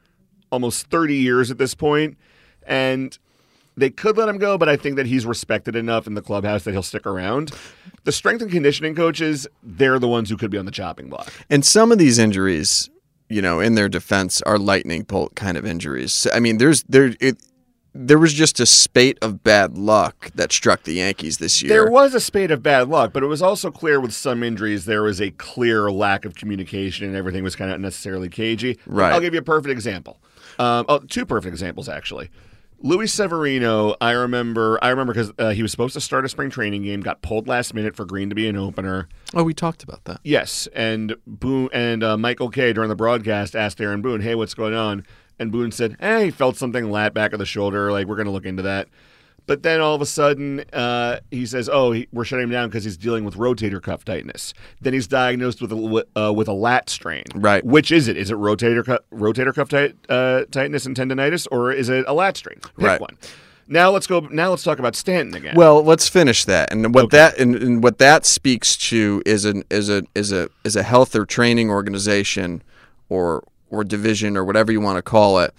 [0.51, 2.17] almost 30 years at this point
[2.67, 3.19] and
[3.79, 6.65] they could let him go, but I think that he's respected enough in the clubhouse
[6.65, 7.53] that he'll stick around.
[8.05, 11.33] The strength and conditioning coaches, they're the ones who could be on the chopping block.
[11.49, 12.91] And some of these injuries,
[13.29, 16.13] you know, in their defense, are lightning bolt kind of injuries.
[16.13, 17.39] So, I mean, there's there it.
[17.95, 21.71] There was just a spate of bad luck that struck the Yankees this year.
[21.71, 24.85] There was a spate of bad luck, but it was also clear with some injuries
[24.85, 28.79] there was a clear lack of communication and everything was kind of unnecessarily cagey.
[28.87, 29.13] Right.
[29.13, 30.21] I'll give you a perfect example.
[30.59, 32.31] Um, oh, two perfect examples actually.
[32.81, 34.79] Luis Severino, I remember.
[34.81, 37.49] I remember because uh, he was supposed to start a spring training game, got pulled
[37.49, 39.09] last minute for Green to be an opener.
[39.35, 40.21] oh, we talked about that.
[40.23, 44.55] Yes, and Boone and uh, Michael Kay during the broadcast asked Aaron Boone, "Hey, what's
[44.55, 45.05] going on?"
[45.41, 47.91] And Boone said, "Hey, he felt something lat back of the shoulder.
[47.91, 48.89] Like we're going to look into that."
[49.49, 52.69] But then all of a sudden, uh, he says, "Oh, he, we're shutting him down
[52.69, 56.53] because he's dealing with rotator cuff tightness." Then he's diagnosed with a uh, with a
[56.53, 57.25] lat strain.
[57.35, 57.65] Right.
[57.65, 58.17] Which is it?
[58.19, 62.13] Is it rotator cuff rotator cuff tight, uh, tightness and tendonitis, or is it a
[62.13, 62.61] lat strain?
[62.61, 63.01] Pick Right.
[63.01, 63.17] one.
[63.67, 64.21] Now let's go.
[64.21, 65.55] Now let's talk about Stanton again.
[65.57, 66.71] Well, let's finish that.
[66.71, 70.51] And what that and, and what that speaks to is an is a is a
[70.65, 72.63] is a health or training organization
[73.09, 75.55] or or division or whatever you want to call it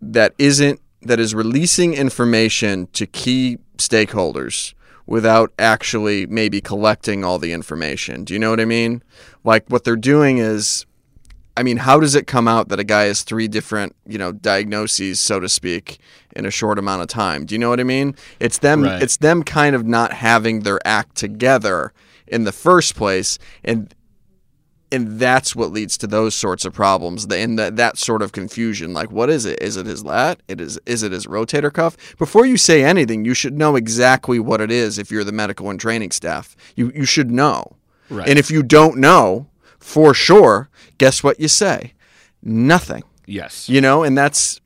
[0.00, 4.74] that isn't that is releasing information to key stakeholders
[5.06, 8.24] without actually maybe collecting all the information.
[8.24, 9.02] Do you know what I mean?
[9.42, 10.86] Like what they're doing is
[11.58, 14.30] I mean, how does it come out that a guy has three different, you know,
[14.30, 15.98] diagnoses, so to speak,
[16.36, 17.46] in a short amount of time?
[17.46, 18.14] Do you know what I mean?
[18.38, 18.84] It's them.
[18.84, 19.02] Right.
[19.02, 21.92] It's them kind of not having their act together
[22.28, 23.92] in the first place, and
[24.90, 28.92] and that's what leads to those sorts of problems and that that sort of confusion.
[28.94, 29.60] Like, what is it?
[29.62, 30.40] Is it his lat?
[30.48, 30.78] It is.
[30.86, 31.96] Is it his rotator cuff?
[32.18, 34.98] Before you say anything, you should know exactly what it is.
[34.98, 37.76] If you're the medical and training staff, you you should know.
[38.10, 38.28] Right.
[38.28, 39.48] And if you don't know
[39.78, 41.92] for sure, guess what you say?
[42.42, 43.02] Nothing.
[43.26, 43.68] yes.
[43.68, 44.60] You know, and that's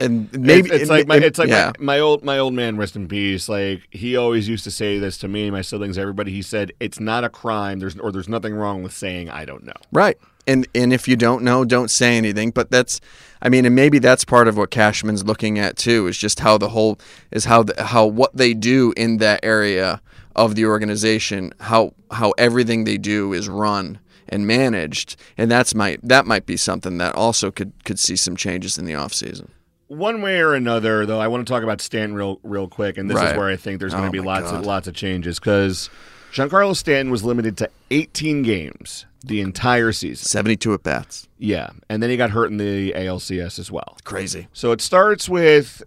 [0.00, 1.72] and maybe it's, it's like my, it's like yeah.
[1.78, 4.98] my, my old my old man rest in peace like he always used to say
[4.98, 8.28] this to me my siblings everybody he said it's not a crime there's or there's
[8.28, 10.18] nothing wrong with saying i don't know Right.
[10.46, 12.50] And and if you don't know, don't say anything.
[12.50, 13.00] But that's,
[13.42, 16.06] I mean, and maybe that's part of what Cashman's looking at too.
[16.06, 16.98] Is just how the whole
[17.32, 20.00] is how the, how what they do in that area
[20.36, 25.98] of the organization, how how everything they do is run and managed, and that's might
[26.06, 29.50] that might be something that also could could see some changes in the off season.
[29.88, 33.08] One way or another though i want to talk about stanton real real quick and
[33.08, 33.30] this Right.
[33.32, 34.60] is where i think there's going Oh to be lots God.
[34.60, 35.88] of lots of changes because
[36.32, 41.70] giancarlo stanton was limited to 18 games the entire season Seventy two at bats, yeah
[41.88, 44.46] and then he got hurt in the alcs as well crazy.
[44.52, 45.82] So it starts with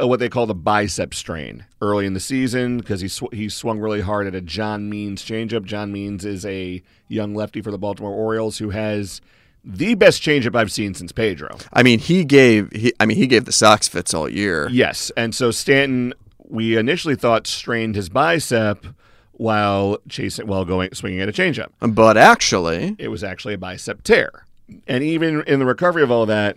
[0.00, 3.48] uh, what they call the bicep strain early in the season because he sw- he
[3.48, 5.64] swung really hard at a John Means changeup.
[5.64, 9.20] John Means is a young lefty for the Baltimore Orioles who has
[9.64, 11.56] the best changeup I've seen since Pedro.
[11.72, 14.68] I mean, he gave he, I mean, he gave the Sox fits all year.
[14.70, 16.14] Yes, and so Stanton,
[16.48, 18.86] we initially thought strained his bicep
[19.32, 21.70] while chasing while going swinging at a changeup.
[21.80, 24.44] But actually, it was actually a bicep tear.
[24.86, 26.56] And even in the recovery of all that,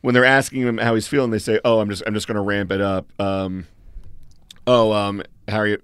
[0.00, 2.36] when they're asking him how he's feeling, they say, "Oh, I'm just I'm just going
[2.36, 3.66] to ramp it up." Um,
[4.66, 5.78] oh, um, Harry,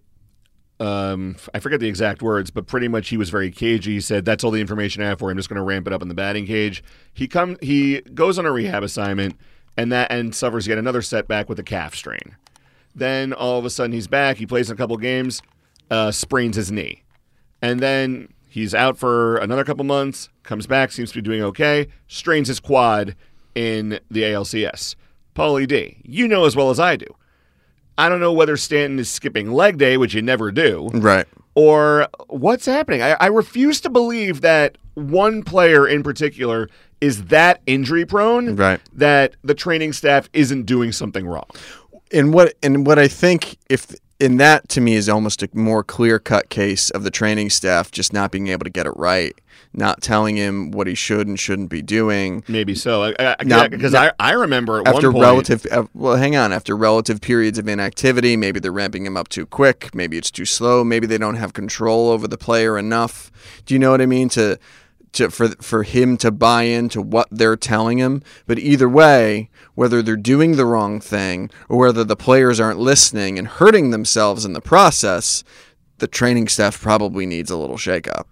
[0.80, 3.94] um, I forget the exact words, but pretty much he was very cagey.
[3.94, 5.32] He said, "That's all the information I have for you.
[5.32, 8.38] I'm just going to ramp it up in the batting cage." He come he goes
[8.38, 9.36] on a rehab assignment,
[9.76, 12.36] and that and suffers yet another setback with a calf strain.
[12.94, 14.36] Then all of a sudden he's back.
[14.36, 15.42] He plays a couple games,
[15.90, 17.02] uh, sprains his knee,
[17.60, 20.28] and then he's out for another couple months.
[20.44, 21.88] Comes back, seems to be doing okay.
[22.06, 23.16] Strains his quad
[23.54, 24.94] in the ALCS.
[25.34, 27.06] Paulie D, you know as well as I do.
[27.98, 31.26] I don't know whether Stanton is skipping leg day, which you never do, right.
[31.54, 33.02] or what's happening?
[33.02, 36.68] I, I refuse to believe that one player in particular
[37.00, 38.80] is that injury prone Right.
[38.94, 41.46] that the training staff isn't doing something wrong.
[42.12, 45.84] and what and what I think if in that to me is almost a more
[45.84, 49.38] clear cut case of the training staff just not being able to get it right,
[49.72, 52.42] not telling him what he should and shouldn't be doing.
[52.48, 53.02] Maybe so.
[53.04, 56.52] I- I- because I, I remember at After one point, relative, uh, well, hang on.
[56.52, 59.94] After relative periods of inactivity, maybe they're ramping him up too quick.
[59.94, 60.84] Maybe it's too slow.
[60.84, 63.30] Maybe they don't have control over the player enough.
[63.66, 64.28] Do you know what I mean?
[64.30, 64.58] To,
[65.12, 68.22] to for for him to buy into what they're telling him.
[68.46, 73.38] But either way, whether they're doing the wrong thing or whether the players aren't listening
[73.38, 75.44] and hurting themselves in the process,
[75.98, 78.24] the training staff probably needs a little shakeup.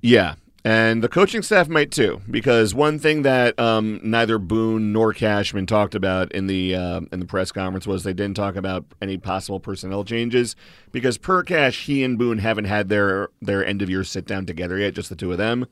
[0.00, 0.34] Yeah.
[0.68, 5.64] And the coaching staff might too, because one thing that um, neither Boone nor Cashman
[5.64, 9.16] talked about in the uh, in the press conference was they didn't talk about any
[9.16, 10.56] possible personnel changes,
[10.92, 14.44] because per Cash, he and Boone haven't had their their end of year sit down
[14.44, 15.66] together yet, just the two of them.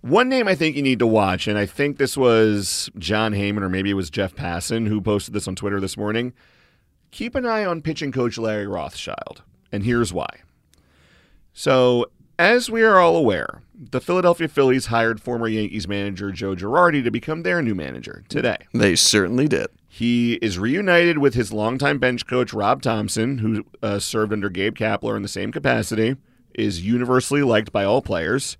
[0.00, 3.62] One name I think you need to watch, and I think this was Jon Heyman
[3.62, 6.32] or maybe it was Jeff Passan who posted this on Twitter this morning.
[7.12, 10.40] Keep an eye on pitching coach Larry Rothschild, and here's why.
[11.58, 17.02] So, as we are all aware, the Philadelphia Phillies hired former Yankees manager Joe Girardi
[17.04, 18.58] to become their new manager today.
[18.72, 19.68] They certainly did.
[19.88, 24.76] He is reunited with his longtime bench coach Rob Thompson, who uh, served under Gabe
[24.76, 26.16] Kapler in the same capacity,
[26.54, 28.56] is universally liked by all players.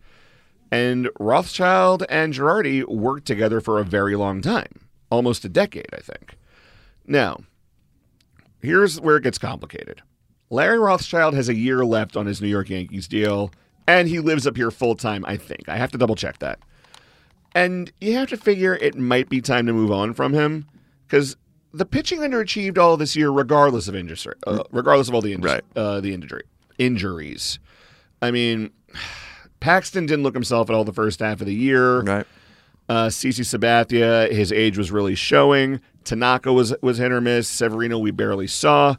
[0.71, 6.01] And Rothschild and Girardi worked together for a very long time, almost a decade, I
[6.01, 6.37] think.
[7.07, 7.41] Now,
[8.61, 10.03] here's where it gets complicated.
[10.51, 13.51] Larry Rothschild has a year left on his New York Yankees deal,
[13.87, 15.69] and he lives up here full time, I think.
[15.69, 16.59] I have to double check that.
[17.55, 20.67] And you have to figure it might be time to move on from him
[21.07, 21.37] because
[21.73, 25.55] the pitching underachieved all this year, regardless of injury, uh, regardless of all the injuries,
[25.55, 25.65] Right.
[25.75, 26.43] uh, the injury
[26.79, 27.59] injuries.
[28.21, 28.71] I mean,
[29.61, 32.01] Paxton didn't look himself at all the first half of the year.
[32.03, 32.27] Right.
[32.89, 35.81] Uh, CC Sabathia, his age was really showing.
[36.05, 37.49] Tanaka was was hit or miss.
[37.49, 38.97] Severino, we barely saw.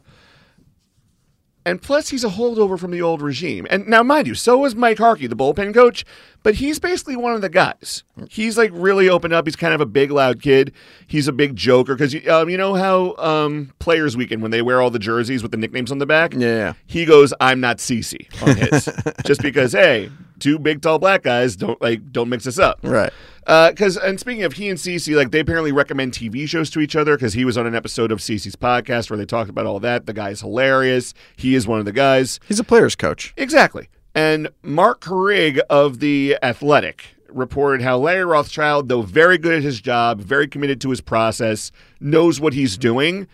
[1.68, 3.66] And plus, he's a holdover from the old regime.
[3.68, 6.02] And now, mind you, so was Mike Harkey, the bullpen coach,
[6.42, 8.04] but he's basically one of the guys.
[8.30, 9.46] He's like really opened up.
[9.46, 10.72] He's kind of a big, loud kid.
[11.06, 14.80] He's a big joker because um, you know how um, Players Weekend when they wear
[14.80, 16.34] all the jerseys with the nicknames on the back.
[16.34, 16.74] Yeah.
[16.86, 18.88] He goes, "I'm not CC" on his,
[19.26, 22.80] just because hey, two big, tall black guys don't like don't mix us up.
[22.82, 23.12] Right.
[23.40, 26.96] Because and speaking of he and Cece, like they apparently recommend TV shows to each
[26.96, 29.80] other because he was on an episode of CC's podcast where they talked about all
[29.80, 30.06] that.
[30.06, 31.14] The guy's hilarious.
[31.36, 32.40] He is one of the guys.
[32.46, 33.32] He's a player's coach.
[33.36, 33.88] Exactly.
[34.14, 39.80] And Marc Carig of the Athletic reported how Larry Rothschild, though very good at his
[39.80, 41.70] job, very committed to his process,
[42.00, 43.26] knows what he's doing.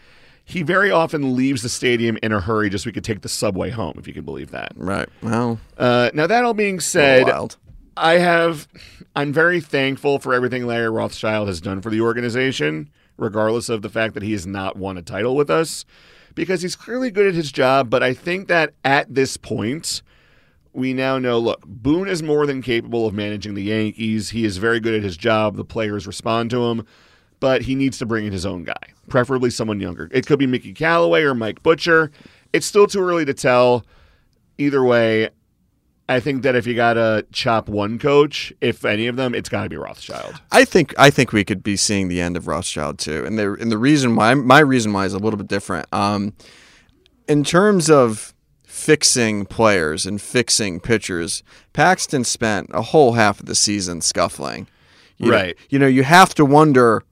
[0.44, 3.28] He very often leaves the stadium in a hurry just so he could take the
[3.28, 4.72] subway home, if you can believe that.
[4.76, 5.08] Right.
[5.22, 7.26] Well, Uh, now that all being said.
[7.96, 8.66] I have
[9.14, 13.88] I'm very thankful for everything Larry Rothschild has done for the organization, regardless of the
[13.88, 15.84] fact that he has not won a title with us,
[16.34, 17.88] because he's clearly good at his job.
[17.88, 20.02] But I think that at this point,
[20.74, 24.30] we now know look, Boone is more than capable of managing the Yankees.
[24.30, 25.56] He is very good at his job.
[25.56, 26.86] The players respond to him,
[27.40, 28.74] but he needs to bring in his own guy,
[29.08, 30.08] preferably someone younger.
[30.12, 32.10] It could be Mickey Callaway or Mike Butcher.
[32.52, 33.86] It's still too early to tell.
[34.58, 35.30] Either way,
[36.08, 39.48] I think that if you got to chop one coach, if any of them, it's
[39.48, 40.40] got to be Rothschild.
[40.52, 43.54] I think I think we could be seeing the end of Rothschild too, and the
[43.54, 45.86] and the reason why my reason why is a little bit different.
[45.92, 46.34] Um,
[47.26, 48.33] in terms of
[48.74, 54.66] fixing players and fixing pitchers, Paxton spent a whole half of the season scuffling.
[55.16, 55.56] You know- Right.
[55.70, 57.04] you know, you have to wonder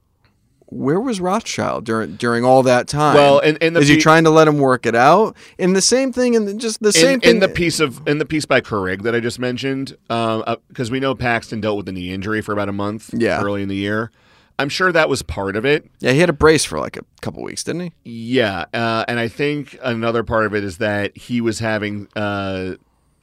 [0.66, 3.14] where was Rothschild during during all that time.
[3.14, 5.36] Well, and- and the is he pe- trying to let him work it out?
[5.58, 8.18] And the same thing, and just the same In, thing in the piece of in
[8.18, 11.76] the piece by Carig that I just mentioned, uh, uh, because we know Paxton dealt
[11.76, 13.40] with a knee injury for about a month Yeah.
[13.40, 14.10] early in the year.
[14.58, 15.90] I'm sure that was part of it.
[16.00, 17.92] Yeah, he had a brace for like a couple weeks, didn't he?
[18.04, 22.74] Yeah, uh, and I think another part of it is that he was having uh,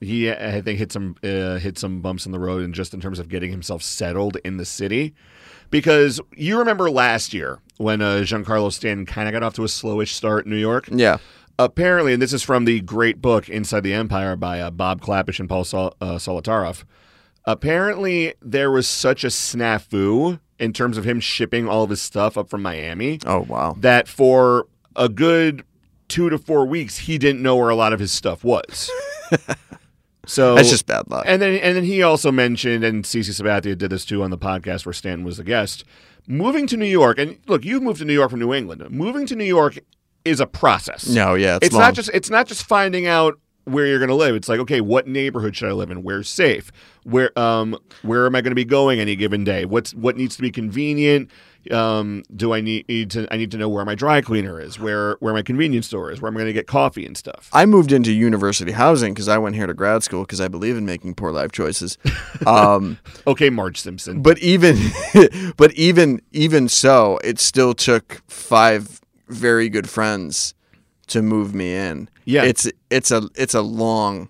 [0.02, 3.02] he I think hit some uh, hit some bumps in the road, and just in
[3.02, 5.14] terms of getting himself settled in the city,
[5.70, 9.68] because you remember last year when uh, Giancarlo Stanton kind of got off to a
[9.68, 10.90] slowish start in New York.
[10.92, 11.18] Yeah.
[11.58, 15.42] Apparently, and this is from the great book Inside the Empire by uh, Bob Klapisch
[15.42, 16.86] and Paul Sol- uh, Solotaroff.
[17.44, 22.38] Apparently, there was such a snafu in terms of him shipping all of his stuff
[22.38, 23.76] up from Miami Oh wow.
[23.80, 25.64] that for a good
[26.08, 28.90] two to four weeks he didn't know where a lot of his stuff was.
[30.26, 31.24] so That's just bad luck.
[31.28, 34.38] and then and then he also mentioned, and CC Sabathia did this too on the
[34.38, 35.84] podcast where Stanton was the guest.
[36.28, 38.88] Moving to New York, and look, you moved to New York from New England.
[38.92, 39.80] Moving to New York
[40.26, 41.08] is a process.
[41.10, 43.40] No, yeah, it's it's not just it's not just finding out
[43.72, 44.36] where you're going to live.
[44.36, 46.04] It's like, okay, what neighborhood should I live in?
[46.04, 46.72] Where's safe?
[47.04, 49.66] Where um where am I going to be going any given day?
[49.66, 51.30] What's what needs to be convenient?
[51.72, 54.80] Um, do I need, need to I need to know where my dry cleaner is,
[54.80, 57.50] where where my convenience store is, where I'm going to get coffee and stuff.
[57.52, 60.78] I moved into university housing because I went here to grad school because I believe
[60.78, 61.98] in making poor life choices.
[62.48, 62.98] Um,
[63.28, 64.22] Okay, Marge Simpson.
[64.22, 64.78] but even,
[65.58, 70.54] but even even so, it still took five very good friends
[71.08, 72.10] to move me in.
[72.30, 72.44] Yeah.
[72.44, 74.30] it's it's a it's a long,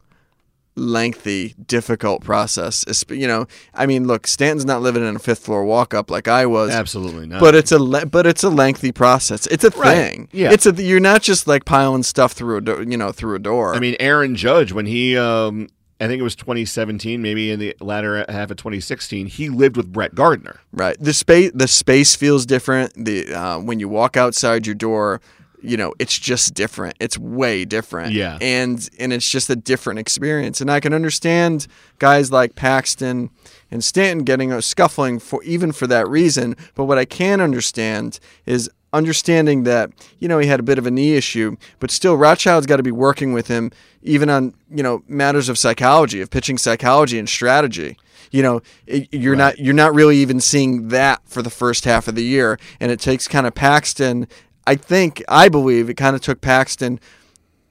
[0.75, 2.83] lengthy, difficult process.
[2.83, 6.09] It's- You know, I mean, look, Stanton's not living in a fifth floor walk up
[6.09, 6.69] like I was.
[6.71, 7.39] Absolutely not.
[7.41, 9.45] But it's a le- but it's a lengthy process.
[9.47, 9.95] It's a Right.
[9.95, 10.29] thing.
[10.31, 10.51] Yeah.
[10.51, 13.39] It's a you're not just like piling stuff through a do- you know through a
[13.39, 13.75] door.
[13.75, 15.67] I mean, Aaron Judge, when he, um,
[16.01, 19.91] I think it was 2017, maybe in the latter half of 2016, he lived with
[19.91, 20.61] Brett Gardner.
[20.71, 20.95] Right.
[20.97, 22.93] The space the space feels different.
[22.95, 25.19] The uh, when you walk outside your door,
[25.61, 26.95] you know, it's just different.
[26.99, 28.13] It's way different.
[28.13, 28.37] Yeah.
[28.41, 30.61] And and it's just a different experience.
[30.61, 33.29] And I can understand guys like Paxton
[33.71, 36.55] and Stanton getting a scuffling for even for that reason.
[36.75, 40.85] But what I can understand is understanding that you know he had a bit of
[40.85, 44.83] a knee issue, but still Rothschild's got to be working with him even on you
[44.83, 47.97] know matters of psychology, of pitching psychology and strategy.
[48.31, 52.15] You know, you're not you're not really even seeing that for the first half of
[52.15, 54.27] the year, and it takes kind of Paxton.
[54.69, 56.99] I think I believe it kind of took Paxton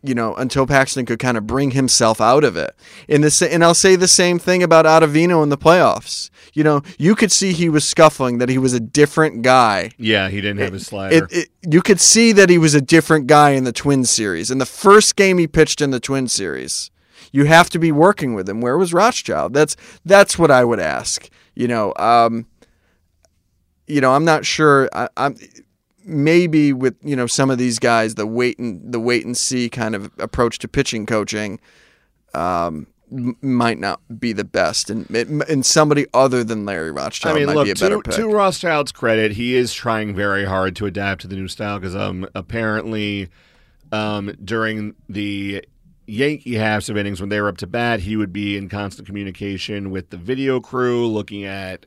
[0.00, 2.74] you know, until Paxton could kind of bring himself out of it.
[3.08, 6.30] And this, and I'll say the same thing about Ottavino in the playoffs.
[6.54, 9.90] You know, you could see he was scuffling, that he was a different guy.
[9.98, 11.16] Yeah, he didn't have his slider.
[11.16, 14.52] It, it, you could see that he was a different guy in the Twin Series.
[14.52, 16.92] In the first game he pitched in the Twin Series,
[17.32, 18.60] you have to be working with him.
[18.60, 19.52] Where was Rothschild?
[19.52, 21.28] That's that's what I would ask.
[21.56, 22.46] You know, um,
[23.88, 24.88] you know, I'm not sure.
[24.92, 25.36] I, I'm
[26.08, 29.68] maybe with you know some of these guys, the wait and the wait and see
[29.68, 31.60] kind of approach to pitching coaching.
[32.34, 37.36] Um, m- might not be the best, and and somebody other than Larry I Rothschild
[37.36, 38.14] mean, might look, be a better to, pick.
[38.14, 41.96] to Rothschild's credit, he is trying very hard to adapt to the new style because
[41.96, 43.28] um, apparently
[43.92, 45.64] um, during the
[46.06, 49.06] Yankee halves of innings when they were up to bat, he would be in constant
[49.06, 51.86] communication with the video crew, looking at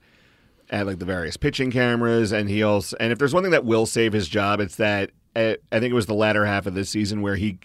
[0.71, 3.65] at like the various pitching cameras, and he also and if there's one thing that
[3.65, 6.73] will save his job, it's that uh, I think it was the latter half of
[6.73, 7.59] this season where he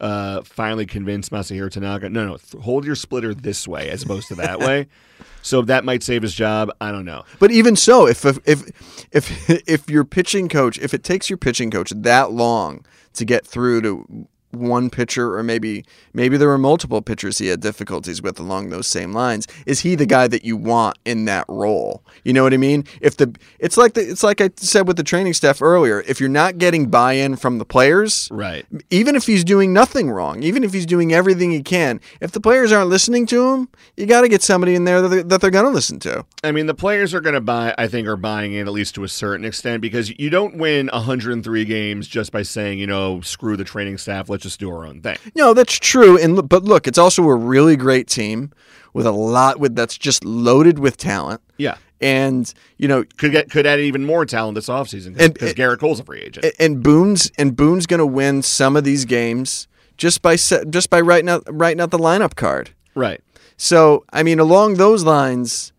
[0.00, 4.28] uh, finally convinced Masahiro Tanaka, no, no, th- hold your splitter this way as opposed
[4.28, 4.88] to that way.
[5.42, 6.72] So that might save his job.
[6.80, 7.22] I don't know.
[7.38, 11.36] But even so, if if if if, if your pitching coach, if it takes your
[11.36, 14.28] pitching coach that long to get through to
[14.58, 18.86] one pitcher or maybe maybe there were multiple pitchers he had difficulties with along those
[18.86, 22.52] same lines is he the guy that you want in that role you know what
[22.54, 25.60] i mean if the it's like the, it's like i said with the training staff
[25.62, 28.64] earlier if you're not getting buy-in from the players Right.
[28.90, 32.40] even if he's doing nothing wrong, even if he's doing everything he can, if the
[32.40, 35.40] players aren't listening to him, you got to get somebody in there that they're, that
[35.40, 36.24] they're going to listen to.
[36.42, 38.94] I mean, the players are going to buy, I think, are buying in at least
[38.96, 43.20] to a certain extent because you don't win 103 games just by saying, you know,
[43.20, 45.16] screw the training staff, let's just do our own thing.
[45.34, 46.18] No, that's true.
[46.18, 48.52] And but look, it's also a really great team
[48.92, 51.40] with a lot with that's just loaded with talent.
[51.58, 51.76] Yeah.
[52.00, 55.78] And you know, Could get could add even more talent this offseason because eh, Gerrit
[55.78, 56.46] Cole's a free agent.
[56.58, 59.66] and Boone's and Boone's going to win some of these games
[59.96, 62.70] just by set, just by writing out writing out the lineup card.
[62.94, 63.20] right.
[63.58, 65.72] So, I mean, along those lines,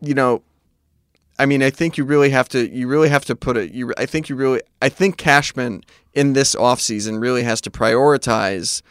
[0.00, 0.42] you know,
[1.38, 3.92] I mean, I think you really have to you really have to put it you
[3.96, 5.82] I think you really I think Cashman
[6.14, 8.82] in this offseason really has to prioritize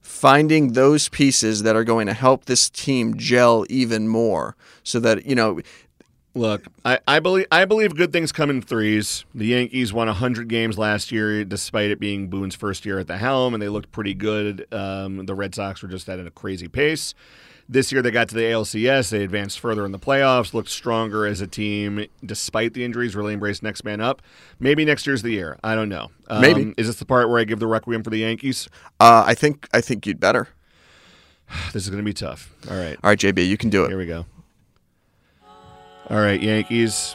[0.00, 5.26] finding those pieces that are going to help this team gel even more so that,
[5.26, 5.60] you know,
[6.32, 9.24] Look, I, I believe I believe good things come in threes.
[9.34, 13.18] The Yankees won 100 games last year, despite it being Boone's first year at the
[13.18, 14.64] helm, and they looked pretty good.
[14.72, 17.14] Um, the Red Sox were just at a crazy pace.
[17.72, 19.10] This year they got to the ALCS.
[19.10, 23.32] They advanced further in the playoffs, looked stronger as a team despite the injuries, really
[23.32, 24.22] embraced next man up.
[24.58, 25.56] Maybe next year's the year.
[25.62, 26.10] I don't know.
[26.26, 26.74] Um, Maybe.
[26.76, 28.68] Is this the part where I give the requiem for the Yankees?
[28.98, 30.48] uh, I think I think you'd better.
[31.72, 32.52] This is going to be tough.
[32.68, 32.96] All right.
[33.04, 33.88] All right, JB, you can do it.
[33.88, 34.26] Here we go.
[36.08, 37.14] All right, Yankees.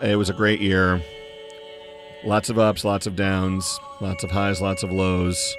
[0.00, 1.02] It was a great year.
[2.24, 5.56] Lots of ups, lots of downs, lots of highs, lots of lows.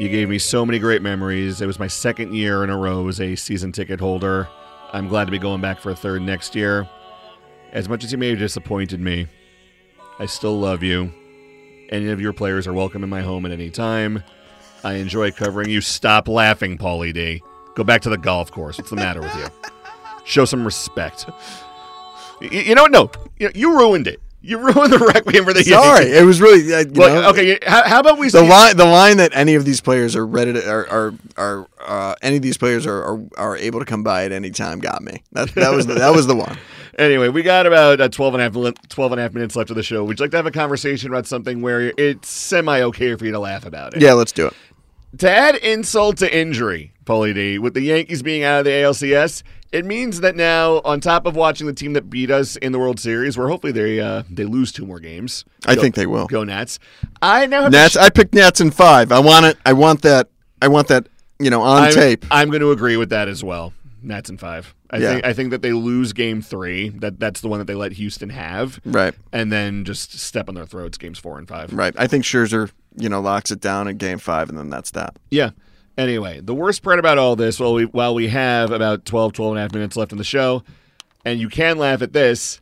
[0.00, 1.60] You gave me so many great memories.
[1.60, 4.48] It was my second year in a row as a season ticket holder.
[4.94, 6.88] I'm glad to be going back for a third next year.
[7.72, 9.26] As much as you may have disappointed me,
[10.18, 11.12] I still love you.
[11.90, 14.22] Any of your players are welcome in my home at any time.
[14.82, 15.82] I enjoy covering you.
[15.82, 17.42] Stop laughing, Paulie D.
[17.74, 18.78] Go back to the golf course.
[18.78, 19.46] What's the matter with you?
[20.24, 21.26] Show some respect.
[22.40, 22.90] Y- You know what?
[22.90, 24.18] No, you, you ruined it.
[24.42, 26.20] You ruined the requiem for the Sorry, Yankees.
[26.20, 26.74] it was really.
[26.74, 29.82] Uh, know, okay, how, how about we The line, the line that any of these
[29.82, 33.56] players are ready to, are, are, are uh, any of these players are, are, are
[33.56, 35.22] able to come by at any time got me.
[35.32, 36.56] That, that was the, that was the one.
[36.98, 39.70] Anyway, we got about uh, 12, and a half, 12 and a half minutes left
[39.70, 40.04] of the show.
[40.04, 43.32] Would you like to have a conversation about something where it's semi okay for you
[43.32, 44.02] to laugh about it?
[44.02, 44.54] Yeah, let's do it.
[45.18, 49.42] To add insult to injury, Paulie D, with the Yankees being out of the ALCS,
[49.72, 52.78] it means that now, on top of watching the team that beat us in the
[52.78, 55.44] World Series, where hopefully they uh, they lose two more games.
[55.66, 56.26] I Go- think they will.
[56.26, 56.78] Go Nats.
[57.22, 57.94] I now have Nats.
[57.94, 59.12] to I picked Nats in five.
[59.12, 59.56] I want it.
[59.64, 60.28] I want that.
[60.60, 61.06] I want that.
[61.38, 62.26] You know, on I'm, tape.
[62.30, 63.72] I'm going to agree with that as well.
[64.02, 64.74] Nats in five.
[64.90, 65.12] I Yeah.
[65.12, 66.88] think I think that they lose game three.
[66.90, 69.14] That that's the one that they let Houston have, Right.
[69.32, 70.98] and then just step on their throats.
[70.98, 71.72] Games four and five.
[71.72, 71.94] Right.
[71.96, 75.16] I think Scherzer, you know, locks it down in Game Five, and then that's that.
[75.30, 75.50] Yeah.
[76.00, 79.52] Anyway, the worst part about all this, while we while we have about 12, 12
[79.52, 80.62] and a half minutes left in the show,
[81.26, 82.58] and you can laugh at this,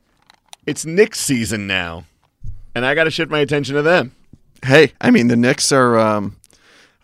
[0.67, 2.05] it's Knicks season now.
[2.75, 4.11] And I got to shift my attention to them.
[4.65, 5.97] Hey, I mean, the Knicks are.
[5.97, 6.37] Um,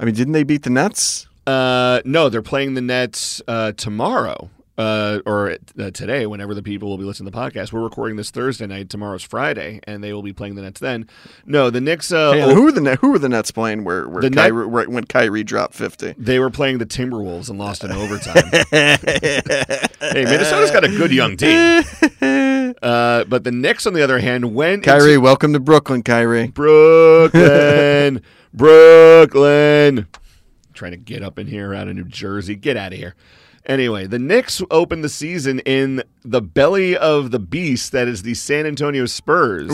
[0.01, 1.29] I mean, didn't they beat the Nets?
[1.47, 4.51] Uh, no, they're playing the Nets uh, tomorrow.
[4.77, 7.73] Uh, or uh, today, whenever the people will be listening to the podcast.
[7.73, 8.91] We're recording this Thursday night.
[8.91, 11.09] Tomorrow's Friday, and they will be playing the Nets then.
[11.47, 12.11] No, the Knicks.
[12.11, 13.85] Uh, Hey, who were the Net- who were the Nets playing?
[13.85, 16.15] Where where The Net- where, when Kyrie dropped fifty?
[16.19, 18.43] They were playing the Timberwolves and lost in overtime.
[18.73, 21.85] hey, Minnesota's got a good young team.
[22.83, 26.49] Uh, but the Knicks, on the other hand, went Kyrie, into welcome to Brooklyn, Kyrie.
[26.49, 28.21] Brooklyn,
[28.55, 30.09] Brooklyn.
[30.73, 32.57] Trying to get up in here out of New Jersey.
[32.57, 33.15] Get out of here.
[33.67, 38.35] Anyway, the Knicks opened the season in the belly of the beast that is the
[38.35, 39.71] San Antonio Spurs.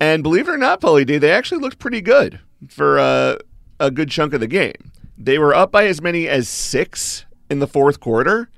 [0.00, 3.36] And believe it or not, Paulie D, they actually looked pretty good for uh,
[3.78, 4.92] a good chunk of the game.
[5.18, 8.48] They were up by as many as six in the fourth quarter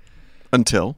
[0.53, 0.97] Until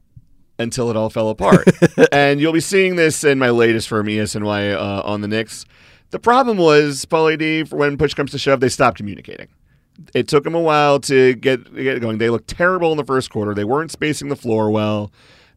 [0.57, 1.67] until it all fell apart.
[2.11, 5.65] and you'll be seeing this in my latest from ESNY uh, on the Knicks.
[6.11, 9.47] The problem was, Paulie D, when push comes to shove, they stopped communicating.
[10.13, 12.17] It took them a while to get get going.
[12.17, 13.53] They looked terrible in the first quarter.
[13.53, 15.11] They weren't spacing the floor well.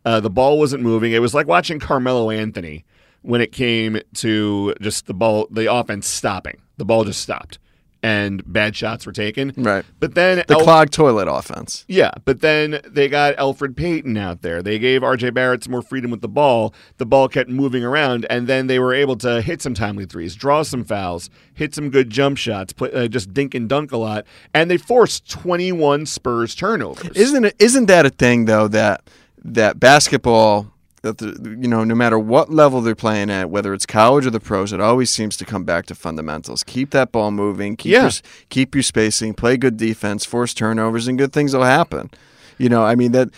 [0.05, 1.13] Uh, the ball wasn't moving.
[1.13, 2.85] It was like watching Carmelo Anthony
[3.23, 6.61] when it came to just the ball, the offense stopping.
[6.77, 7.59] The ball just stopped,
[8.03, 9.53] and bad shots were taken.
[9.57, 9.85] Right.
[9.99, 11.85] But then the El- clogged toilet offense.
[11.89, 14.63] yeah, but then they got Elfrid Payton out there.
[14.63, 16.75] They gave RJ Barrett some more freedom with the ball.
[16.99, 20.35] The ball kept moving around, and then they were able to hit some timely threes,
[20.37, 23.97] draw some fouls, hit some good jump shots, play, uh, just dink and dunk a
[23.97, 24.25] lot,
[24.55, 27.17] and they forced 21 Spurs turnovers.
[27.17, 27.57] Isn't it?
[27.59, 29.03] Isn't that a thing though that
[29.45, 30.73] that basketball
[31.17, 34.31] that the, you know no matter what level they're playing at, whether it's college or
[34.31, 36.63] the pros, it always seems to come back to fundamentals.
[36.65, 37.77] Keep that ball moving.
[37.77, 38.03] Keep Yeah.
[38.03, 38.11] your,
[38.51, 39.35] keep your spacing.
[39.35, 40.25] Play good defense.
[40.25, 42.11] Force turnovers, and good things will happen.
[42.59, 43.31] You know, I mean that.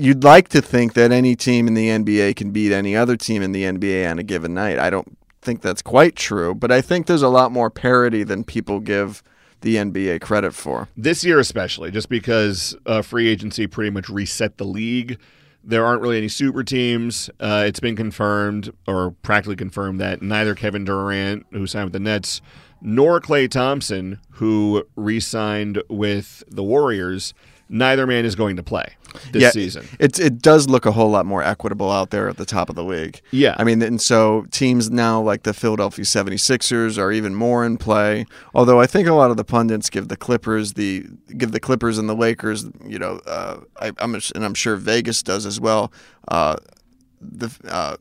[0.00, 3.42] You'd like to think that any team in the NBA can beat any other team
[3.42, 4.78] in the NBA on a given night.
[4.78, 8.44] I don't think that's quite true, but I think there's a lot more parity than
[8.44, 9.24] people give
[9.62, 10.86] the NBA credit for.
[10.96, 15.18] this year especially, just because uh, free agency pretty much reset the league.
[15.68, 17.28] There aren't really any super teams.
[17.38, 22.00] Uh, it's been confirmed or practically confirmed that neither Kevin Durant, who signed with the
[22.00, 22.40] Nets,
[22.80, 27.34] nor Klay Thompson, who re-signed with the Warriors,
[27.68, 28.94] neither man is going to play
[29.32, 29.86] this yeah, season.
[29.98, 32.76] It it does look a whole lot more equitable out there at the top of
[32.76, 33.20] the league.
[33.30, 33.54] Yeah.
[33.58, 38.26] I mean, and so teams now like the Philadelphia 76ers are even more in play.
[38.54, 41.06] Although I think a lot of the pundits give the Clippers the
[41.36, 45.22] give the Clippers and the Lakers, you know, uh, I, I'm and I'm sure Vegas
[45.22, 45.92] does as well.
[46.28, 46.56] Uh,
[47.20, 47.96] the uh,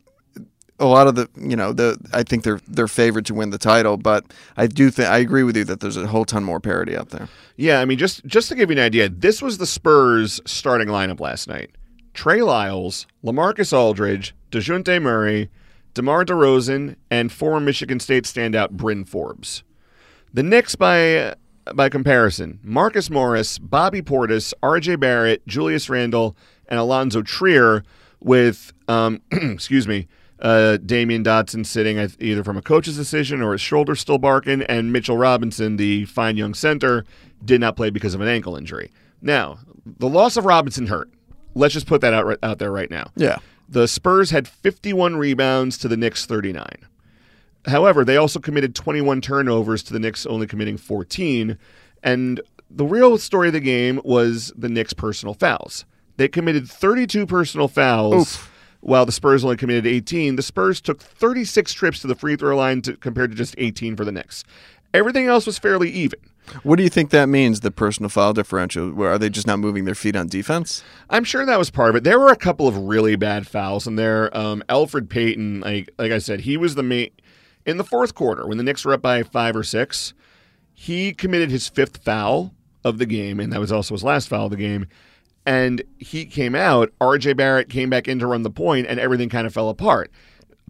[0.79, 3.57] a lot of the you know the I think they're they're favored to win the
[3.57, 4.25] title, but
[4.55, 7.09] I do think I agree with you that there's a whole ton more parity out
[7.09, 7.27] there.
[7.55, 10.87] Yeah, I mean, just just to give you an idea, this was the Spurs starting
[10.87, 11.71] lineup last night:
[12.13, 15.49] Trey Lyles, Lamarcus Aldridge, Dejounte Murray,
[15.93, 19.63] DeMar DeRozan, and former Michigan State standout Bryn Forbes.
[20.33, 21.33] The Knicks, by
[21.73, 24.97] by comparison, Marcus Morris, Bobby Portis, R.J.
[24.97, 27.83] Barrett, Julius Randle, and Allonzo Trier,
[28.19, 30.07] with um, excuse me.
[30.39, 34.93] Uh, Damyean Dotson sitting either from a coach's decision or his shoulder still barking, and
[34.93, 37.05] Mitchell Robinson, the fine young center,
[37.43, 38.91] did not play because of an ankle injury.
[39.21, 41.09] Now, the loss of Robinson hurt.
[41.55, 43.11] Let's just put that out right, out there right now.
[43.15, 43.37] Yeah.
[43.67, 46.65] The Spurs had 51 rebounds to the Knicks 39.
[47.65, 51.57] However, they also committed 21 turnovers to the Knicks only committing 14.
[52.03, 55.85] And the real story of the game was the Knicks' personal fouls.
[56.17, 58.39] They committed 32 personal fouls
[58.81, 60.35] while the Spurs only committed 18.
[60.35, 63.95] The Spurs took 36 trips to the free throw line to, compared to just 18
[63.95, 64.43] for the Knicks.
[64.93, 66.19] Everything else was fairly even.
[66.63, 67.59] What do you think that means?
[67.59, 69.03] The personal foul differential?
[69.03, 70.83] Are they just not moving their feet on defense?
[71.09, 72.03] I'm sure that was part of it.
[72.03, 74.35] There were a couple of really bad fouls in there.
[74.35, 77.11] Um, Elfrid Payton, like like I said, he was the main
[77.65, 80.13] in the fourth quarter when the Knicks were up by five or six.
[80.73, 82.53] He committed his fifth foul
[82.83, 84.87] of the game, and that was also his last foul of the game.
[85.47, 86.91] And he came out.
[86.99, 87.33] R.J.
[87.33, 90.11] Barrett came back in to run the point, and everything kind of fell apart.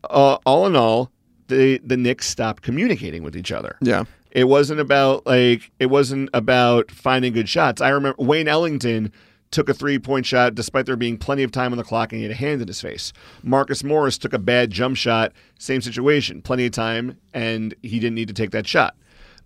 [0.03, 1.11] Uh, all in all,
[1.47, 3.77] the the Knicks stopped communicating with each other.
[3.81, 4.03] Yeah.
[4.31, 7.81] It wasn't about like it wasn't about finding good shots.
[7.81, 9.11] I remember Wayne Ellington
[9.49, 12.19] took a three point shot despite there being plenty of time on the clock and
[12.19, 13.13] he had a hand in his face.
[13.41, 18.15] Marcus Morris took a bad jump shot, same situation, plenty of time, and he didn't
[18.15, 18.95] need to take that shot.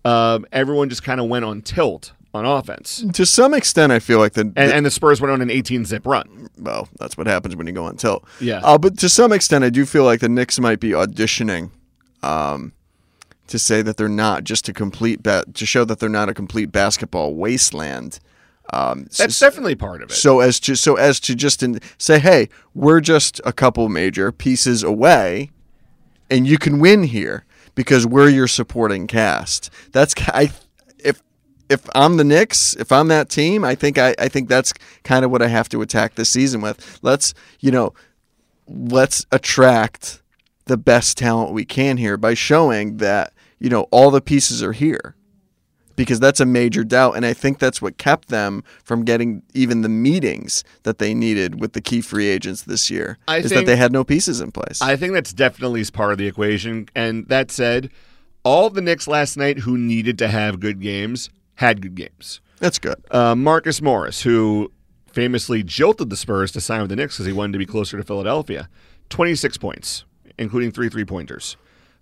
[0.04, 3.04] Um, everyone just kind of went on tilt on offense.
[3.12, 5.50] To some extent, I feel like the, And, the and the Spurs went on an
[5.50, 6.48] 18 zip run.
[6.58, 8.24] well, that's what happens when you go on tilt.
[8.40, 8.60] Yeah.
[8.62, 11.70] Uh, but to some extent, I do feel like the Knicks might be auditioning
[12.22, 12.72] um,
[13.48, 16.34] to say that they're not just a complete ba- to show that they're not a
[16.34, 18.18] complete basketball wasteland.
[18.72, 20.14] Um, That's definitely part of it.
[20.14, 24.32] so as to so as to just in, say, hey, we're just a couple major
[24.32, 25.50] pieces away,
[26.30, 29.68] and you can win here because we're your supporting cast.
[29.90, 30.52] That's I
[31.72, 34.72] if I'm the Knicks, if I'm that team, I think I, I think that's
[35.04, 37.00] kind of what I have to attack this season with.
[37.02, 37.94] Let's you know,
[38.68, 40.22] let's attract
[40.66, 44.72] the best talent we can here by showing that you know all the pieces are
[44.72, 45.16] here
[45.96, 49.82] because that's a major doubt and i think that's what kept them from getting even
[49.82, 53.60] the meetings that they needed with the key free agents this year I is think-
[53.60, 56.88] that they had no pieces in place I think that's definitely part of the equation.
[56.94, 57.90] And that said,
[58.44, 61.30] all the Knicks last night who needed to have good games
[61.62, 62.40] had good games.
[62.58, 64.70] that's good Uh, Marcus Morris, who
[65.12, 67.96] famously jilted the Spurs to sign with the Knicks because he wanted to be closer
[67.96, 68.68] to Philadelphia,
[69.10, 70.04] 26 points,
[70.38, 71.56] including three three pointers.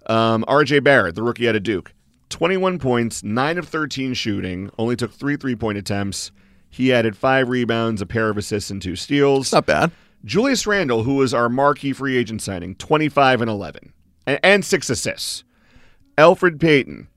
[0.06, 0.80] Um, R.J.
[0.80, 1.92] Barrett, the rookie out of Duke,
[2.30, 6.30] 21 points, 9 of 13 shooting, only took three three point attempts.
[6.68, 9.46] He added five rebounds, a pair of assists, and two steals.
[9.46, 9.90] it's not bad
[10.24, 13.92] Julius Randle, who was our marquee free agent signing, 25 and 11,
[14.26, 15.44] and, and six assists.
[16.16, 17.08] Elfrid Payton,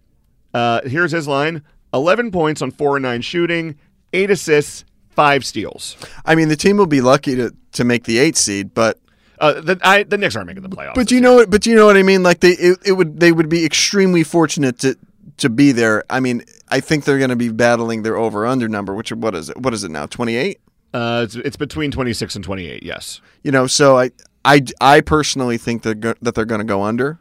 [0.54, 1.64] uh, here's his line
[1.94, 3.76] 11 points on 4 and 9 shooting,
[4.14, 5.96] 8 assists, 5 steals.
[6.26, 9.00] i mean the team will be lucky to, to make the eight seed but
[9.39, 10.96] Uh, the, I, the Knicks aren't making the playoffs.
[10.96, 13.20] but you know what but you know what i mean like they it, it would
[13.20, 14.98] they would be extremely fortunate to
[15.38, 18.68] to be there i mean i think they're going to be battling their over under
[18.68, 20.60] number which what is it what is it now 28
[20.96, 23.22] Uh, it's, it's between 26 and 28, yes.
[23.44, 24.10] you know so i
[24.46, 27.20] i, I personally think they're go- that they're going to go under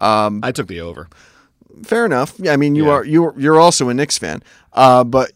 [0.00, 1.08] I took the over.
[1.82, 2.34] Fair enough.
[2.38, 2.92] Yeah, I mean, you Yeah.
[2.92, 4.42] are you you're also a Knicks fan,
[4.72, 5.32] uh, but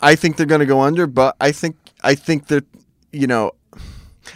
[0.00, 1.06] I think they're going to go under.
[1.06, 2.64] But I think I think that
[3.12, 3.52] you know,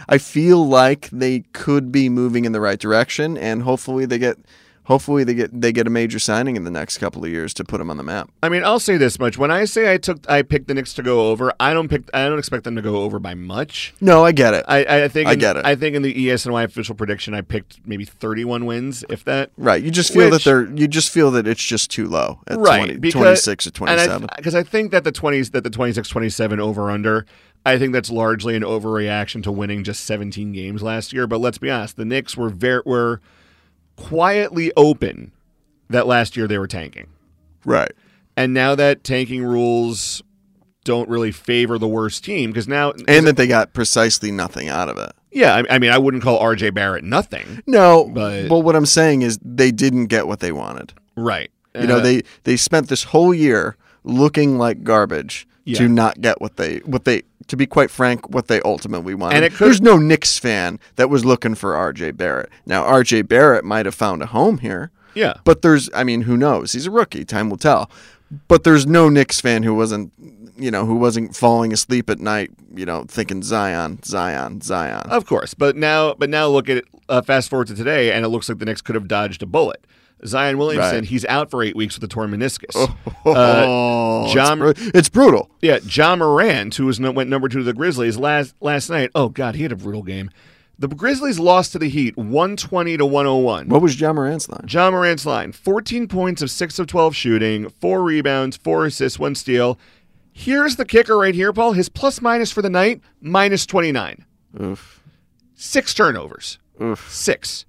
[0.09, 4.37] I feel like they could be moving in the right direction, and hopefully they get
[4.85, 7.63] hopefully they get they get a major signing in the next couple of years to
[7.63, 8.29] put them on the map.
[8.41, 10.93] I mean, I'll say this much: when I say I took, I picked the Knicks
[10.95, 11.53] to go over.
[11.59, 12.03] I don't pick.
[12.13, 13.93] I don't expect them to go over by much.
[14.01, 14.65] No, I get it.
[14.67, 15.29] I, I think.
[15.29, 15.65] I in- get it.
[15.65, 19.51] I think in the ESNY official prediction, I picked maybe 31 wins, if that.
[19.57, 22.39] right, you just feel Which- that they're you just feel that it's just too low
[22.47, 23.13] at right 20, because,
[23.43, 24.29] 26 or and 27.
[24.31, 27.25] I, because I think that the 20s that the 26 27 over under
[27.65, 31.57] I think that's largely an overreaction to winning just 17 games last year but let's
[31.57, 33.21] be honest the Knicks were very were
[33.95, 35.31] quietly open
[35.89, 37.07] that last year they were tanking
[37.65, 37.91] right.
[38.35, 40.21] and now that tanking rules
[40.83, 44.89] don't really favor the worst team because now And that they got precisely nothing out
[44.89, 45.11] of it.
[45.31, 48.85] yeah I, I mean I wouldn't call RJ Barrett nothing No, But- but what I'm
[48.85, 50.93] saying is they didn't get what they wanted.
[51.15, 55.77] right You know, Uh, they they spent this whole year looking like garbage Yeah.
[55.77, 59.35] to not get what they what they to be quite frank what they ultimately wanted.
[59.37, 62.11] And it could- There's no Knicks fan that was looking for R.J.
[62.11, 62.49] Barrett.
[62.65, 63.23] Now R.J.
[63.23, 66.71] Barrett might have found a home here, yeah but there's I mean who knows?
[66.73, 67.23] He's a rookie.
[67.25, 67.89] Time will tell.
[68.47, 70.11] But there's no Knicks fan who wasn't
[70.57, 75.01] you know who wasn't falling asleep at night you know thinking Zion Zion Zion.
[75.09, 76.85] Of course, but now, but now look at it.
[77.09, 79.45] Uh, fast forward to today, and it looks like the Knicks could have dodged a
[79.45, 79.85] bullet.
[80.25, 81.03] Zion Williamson, Right.
[81.05, 82.75] he's out for eight weeks with a torn meniscus.
[83.25, 85.49] oh, John- it's, bru- it's brutal.
[85.61, 89.11] Yeah, Ja Morant, who was no, went number two to the Grizzlies last last night.
[89.15, 90.29] Oh God, he had a brutal game.
[90.79, 93.69] The Grizzlies lost to the Heat, one twenty to one hundred one.
[93.69, 94.65] What was Ja Morant's line?
[94.67, 99.35] Ja Morant's line: fourteen points of six of twelve shooting, four rebounds, four assists, one
[99.35, 99.77] steal.
[100.31, 101.73] Here's the kicker right here, Paul.
[101.73, 104.25] His plus minus for the night minus twenty nine.
[104.59, 104.99] Oof.
[105.55, 106.57] Six turnovers.
[106.81, 107.07] Oof.
[107.11, 107.65] Six.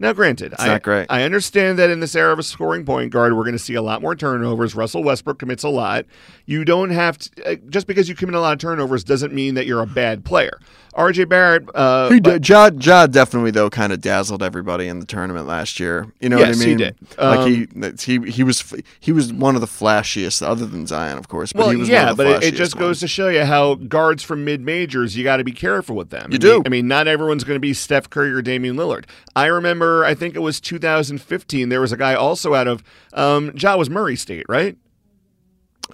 [0.00, 1.06] Now, granted, I, not great.
[1.10, 3.74] I understand that in this era of a scoring point guard, we're going to see
[3.74, 4.74] a lot more turnovers.
[4.74, 6.06] Russell Westbrook commits a lot.
[6.46, 9.54] You don't have to, uh, just because you commit a lot of turnovers doesn't mean
[9.54, 10.60] that you're a bad player.
[10.94, 11.24] R.J.
[11.24, 11.68] Barrett.
[11.74, 12.48] Uh, He did.
[12.48, 16.06] Ja, ja definitely though kind of dazzled everybody in the tournament last year.
[16.20, 16.78] You know Yes, what I mean?
[16.78, 16.96] he did.
[17.18, 21.18] like Um, he he he was he was one of the flashiest, other than Zion,
[21.18, 21.52] of course.
[21.52, 23.28] But well, he was yeah, one of the but it, it just goes to show
[23.28, 26.30] you how guards from mid majors, you got to be careful with them.
[26.32, 26.52] You I do.
[26.54, 29.04] Mean, I mean, not everyone's going to be Steph Curry or Damian Lillard.
[29.36, 31.68] I remember, I think it was 2015.
[31.68, 32.82] There was a guy also out of
[33.12, 34.76] um, Ja was Murray State, right?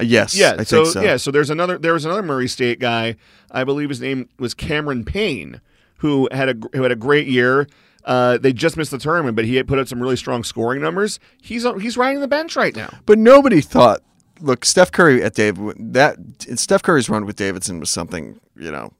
[0.01, 0.57] Yes, Yeah.
[0.59, 1.03] I so, think so.
[1.03, 3.17] yeah, so there's another there was another Murray State guy.
[3.51, 5.61] I believe his name was Cameron Payne,
[5.99, 7.69] who had a who had a great year.
[8.05, 10.83] Uh, they just missed the tournament, but he had put up some really strong scoring
[10.83, 11.19] numbers.
[11.41, 12.93] He's on- he's riding the bench right now.
[13.07, 14.03] But nobody thought.
[14.41, 16.17] Look, Steph Curry at Dave that
[16.57, 18.93] Steph Curry's run with Davidson was something you know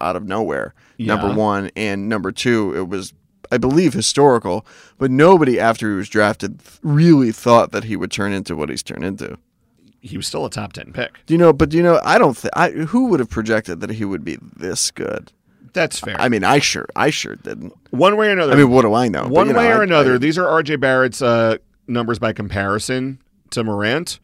[0.00, 0.74] out of nowhere.
[0.98, 3.12] Number one and number two, it was
[3.52, 4.66] I believe historical.
[4.98, 8.82] But nobody after he was drafted really thought that he would turn into what he's
[8.82, 9.36] turned into.
[10.06, 11.18] He was still a top ten pick.
[11.26, 11.52] Do you know?
[11.52, 12.00] But do you know?
[12.04, 12.52] I don't think.
[12.56, 15.32] I who would have projected that he would be this good.
[15.72, 16.16] That's fair.
[16.18, 17.74] I mean, I sure, I sure didn't.
[17.90, 18.52] one way or another.
[18.52, 19.24] I mean, what do I know?
[19.24, 22.32] But, one know, way or I- another, I- these are RJ Barrett's uh, numbers by
[22.32, 24.18] comparison to Morant.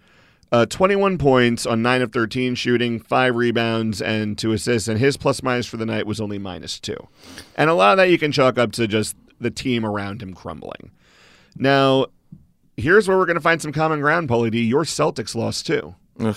[0.51, 4.87] Uh, 21 points on 9 of 13 shooting, 5 rebounds, and 2 assists.
[4.87, 6.95] And his plus minus for the night was only minus 2.
[7.57, 10.35] And a lot of that you can chalk up to just the team around him
[10.35, 10.91] crumbling.
[11.57, 12.07] Now,
[12.77, 14.63] here's where we're going to find some common ground, Paulie D.
[14.63, 15.95] Your Celtics lost too.
[16.21, 16.37] Ugh.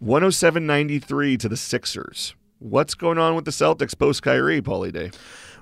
[0.00, 2.34] 107 93 to the Sixers.
[2.58, 5.10] What's going on with the Celtics post Kyrie, Paulie D?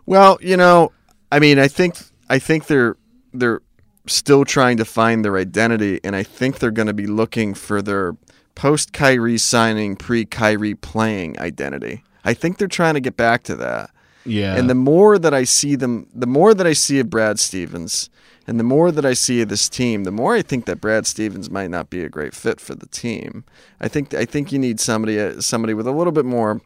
[0.07, 0.93] Well, you know,
[1.31, 1.97] I mean, I think
[2.29, 2.97] I think they're
[3.33, 3.61] they're
[4.07, 7.83] still trying to find their identity, and I think they're going to be looking for
[7.83, 8.17] their
[8.55, 12.03] post Kyrie signing, pre Kyrie playing identity.
[12.25, 13.91] I think they're trying to get back to that.
[14.25, 14.57] Yeah.
[14.57, 18.11] And the more that I see them, the more that I see of Brad Stevens,
[18.51, 21.07] and the more that I see of this team, the more I think that Brad
[21.07, 23.45] Stevens might not be a great fit for the team.
[23.81, 26.61] I think I think you need somebody uh, somebody with a little bit more,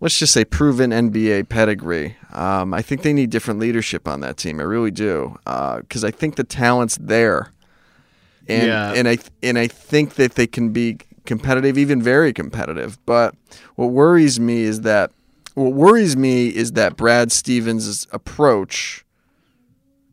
[0.00, 2.16] let's just say, proven NBA pedigree.
[2.32, 4.58] Um, I think they need different leadership on that team.
[4.58, 7.52] I really do, because I think the talent's there,
[8.48, 8.92] and Yeah.
[8.92, 12.98] and I and I think that they can be competitive, even very competitive.
[13.06, 13.36] But
[13.76, 15.12] what worries me is that
[15.54, 19.04] what worries me is that Brad Stevens' approach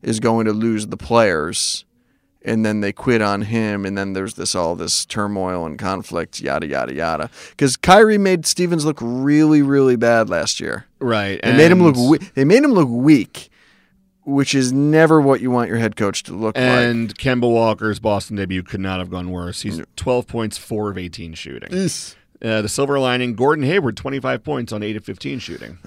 [0.02, 1.86] is going to lose the players,
[2.44, 6.40] and then they quit on him, and then there's this all this turmoil and conflict,
[6.40, 7.30] yada yada yada.
[7.52, 10.86] Because Kyrie made Stevens look really, really bad last year.
[11.00, 11.40] right.
[11.44, 11.96] They made him look.
[11.96, 13.50] and- We- they made him look weak,
[14.24, 16.64] which is never what you want your head coach to look like.
[16.66, 19.62] And Kemba Walker's Boston debut could not have gone worse.
[19.64, 21.70] He's 12 points, 4 of 18 shooting.
[22.42, 25.78] Uh, the silver lining, Gordon Hayward, 25 points on 8 of 15 shooting.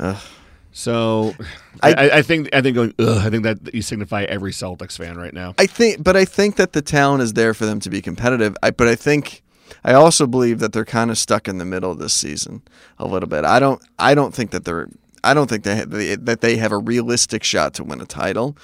[0.73, 1.35] So
[1.83, 5.19] I, I, I think I think going, I think that you signify every Celtics fan
[5.19, 5.55] right now.
[5.59, 8.57] I think, but I think that the talent is there for them to be competitive.
[8.63, 9.43] I, but I think,
[9.85, 12.63] I also believe that they're kind of stuck in the middle of this season
[12.99, 13.45] a little bit.
[13.45, 14.89] I don't, I don't think that they're,
[15.23, 18.07] I don't think they, ha- they that they have a realistic shot to win a
[18.07, 18.57] title.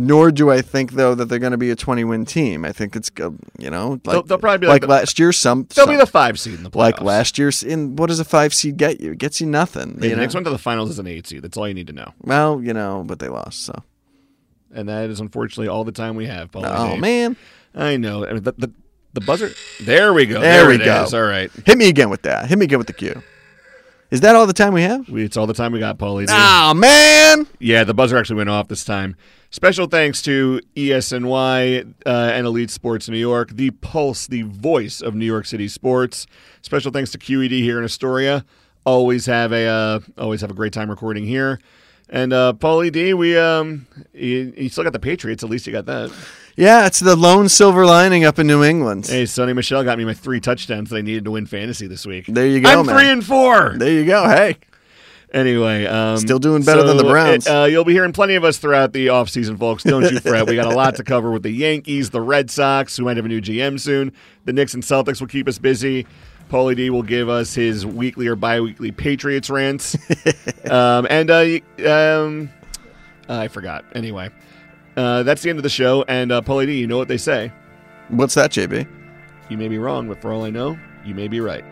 [0.00, 2.64] Nor do I think though that they're going to be a twenty win team.
[2.64, 5.32] I think it's go- you know like, They'll- they'll probably be like, like last year.
[5.32, 6.76] Some They'll some- be the five seed in the playoffs.
[6.76, 7.62] like last year's.
[7.62, 9.12] In what does a five seed get you?
[9.12, 9.96] It gets you nothing.
[9.96, 11.42] The next one to the finals is an eight seed.
[11.42, 12.12] That's all you need to know.
[12.22, 13.64] Well, you know, but they lost.
[13.64, 13.74] So
[14.72, 16.50] And that is unfortunately all the time we have.
[16.50, 17.00] Paulie oh Dave.
[17.00, 17.36] man,
[17.74, 18.24] I know.
[18.38, 18.72] The, the,
[19.14, 19.50] the buzzer.
[19.82, 20.40] There we go.
[20.40, 21.04] There we it go.
[21.04, 21.14] is.
[21.14, 21.50] All right.
[21.64, 22.46] hit me again with that.
[22.48, 23.22] Hit me again with the cue.
[24.16, 25.10] Is that all the time we have?
[25.10, 26.26] We, it's all the time we got, Paulie.
[26.26, 26.34] Dave.
[26.38, 27.46] Oh man.
[27.58, 29.14] Yeah, the buzzer actually went off this time.
[29.50, 35.14] Special thanks to ESNY uh, and Elite Sports New York, the pulse, the voice of
[35.14, 36.26] New York City sports.
[36.62, 38.42] Special thanks to QED here in Astoria.
[38.86, 41.60] Always have a uh, always have a great time recording here.
[42.08, 45.44] And uh, Paulie D, we um, you, you still got the Patriots.
[45.44, 46.10] At least you got that.
[46.56, 49.06] Yeah, it's the lone silver lining up in New England.
[49.06, 52.06] Hey, Sony Michel got me my three touchdowns that I needed to win fantasy this
[52.06, 52.26] week.
[52.26, 52.96] There you go, I'm man.
[52.96, 53.74] three and four.
[53.76, 54.24] There you go.
[54.26, 54.56] Hey,
[55.32, 57.46] Anyway, um, Still doing better than the so, Browns.
[57.46, 59.82] Uh, you'll be hearing plenty of us throughout the offseason, folks.
[59.82, 60.46] Don't you fret.
[60.46, 63.26] We got a lot to cover with the Yankees, the Red Sox, who might have
[63.26, 64.12] a new GM soon.
[64.44, 66.06] The Knicks and Celtics will keep us busy.
[66.48, 69.96] Paulie D will give us his weekly or bi-weekly Patriots rants.
[70.70, 72.48] um, and uh, um,
[73.28, 73.84] I forgot.
[73.94, 74.30] Anyway,
[74.96, 76.04] uh, that's the end of the show.
[76.08, 77.52] And uh, Paulie D, you know what they say.
[78.08, 78.88] what's that, JB?
[79.48, 81.64] You may be wrong, but for all I know, you may be right.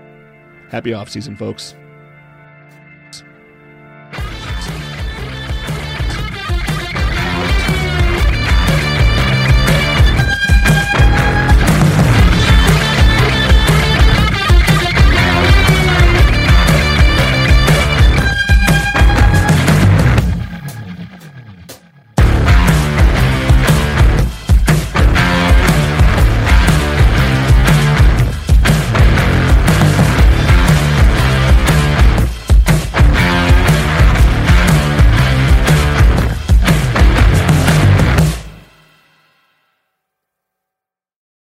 [0.68, 1.75] Happy off season, folks.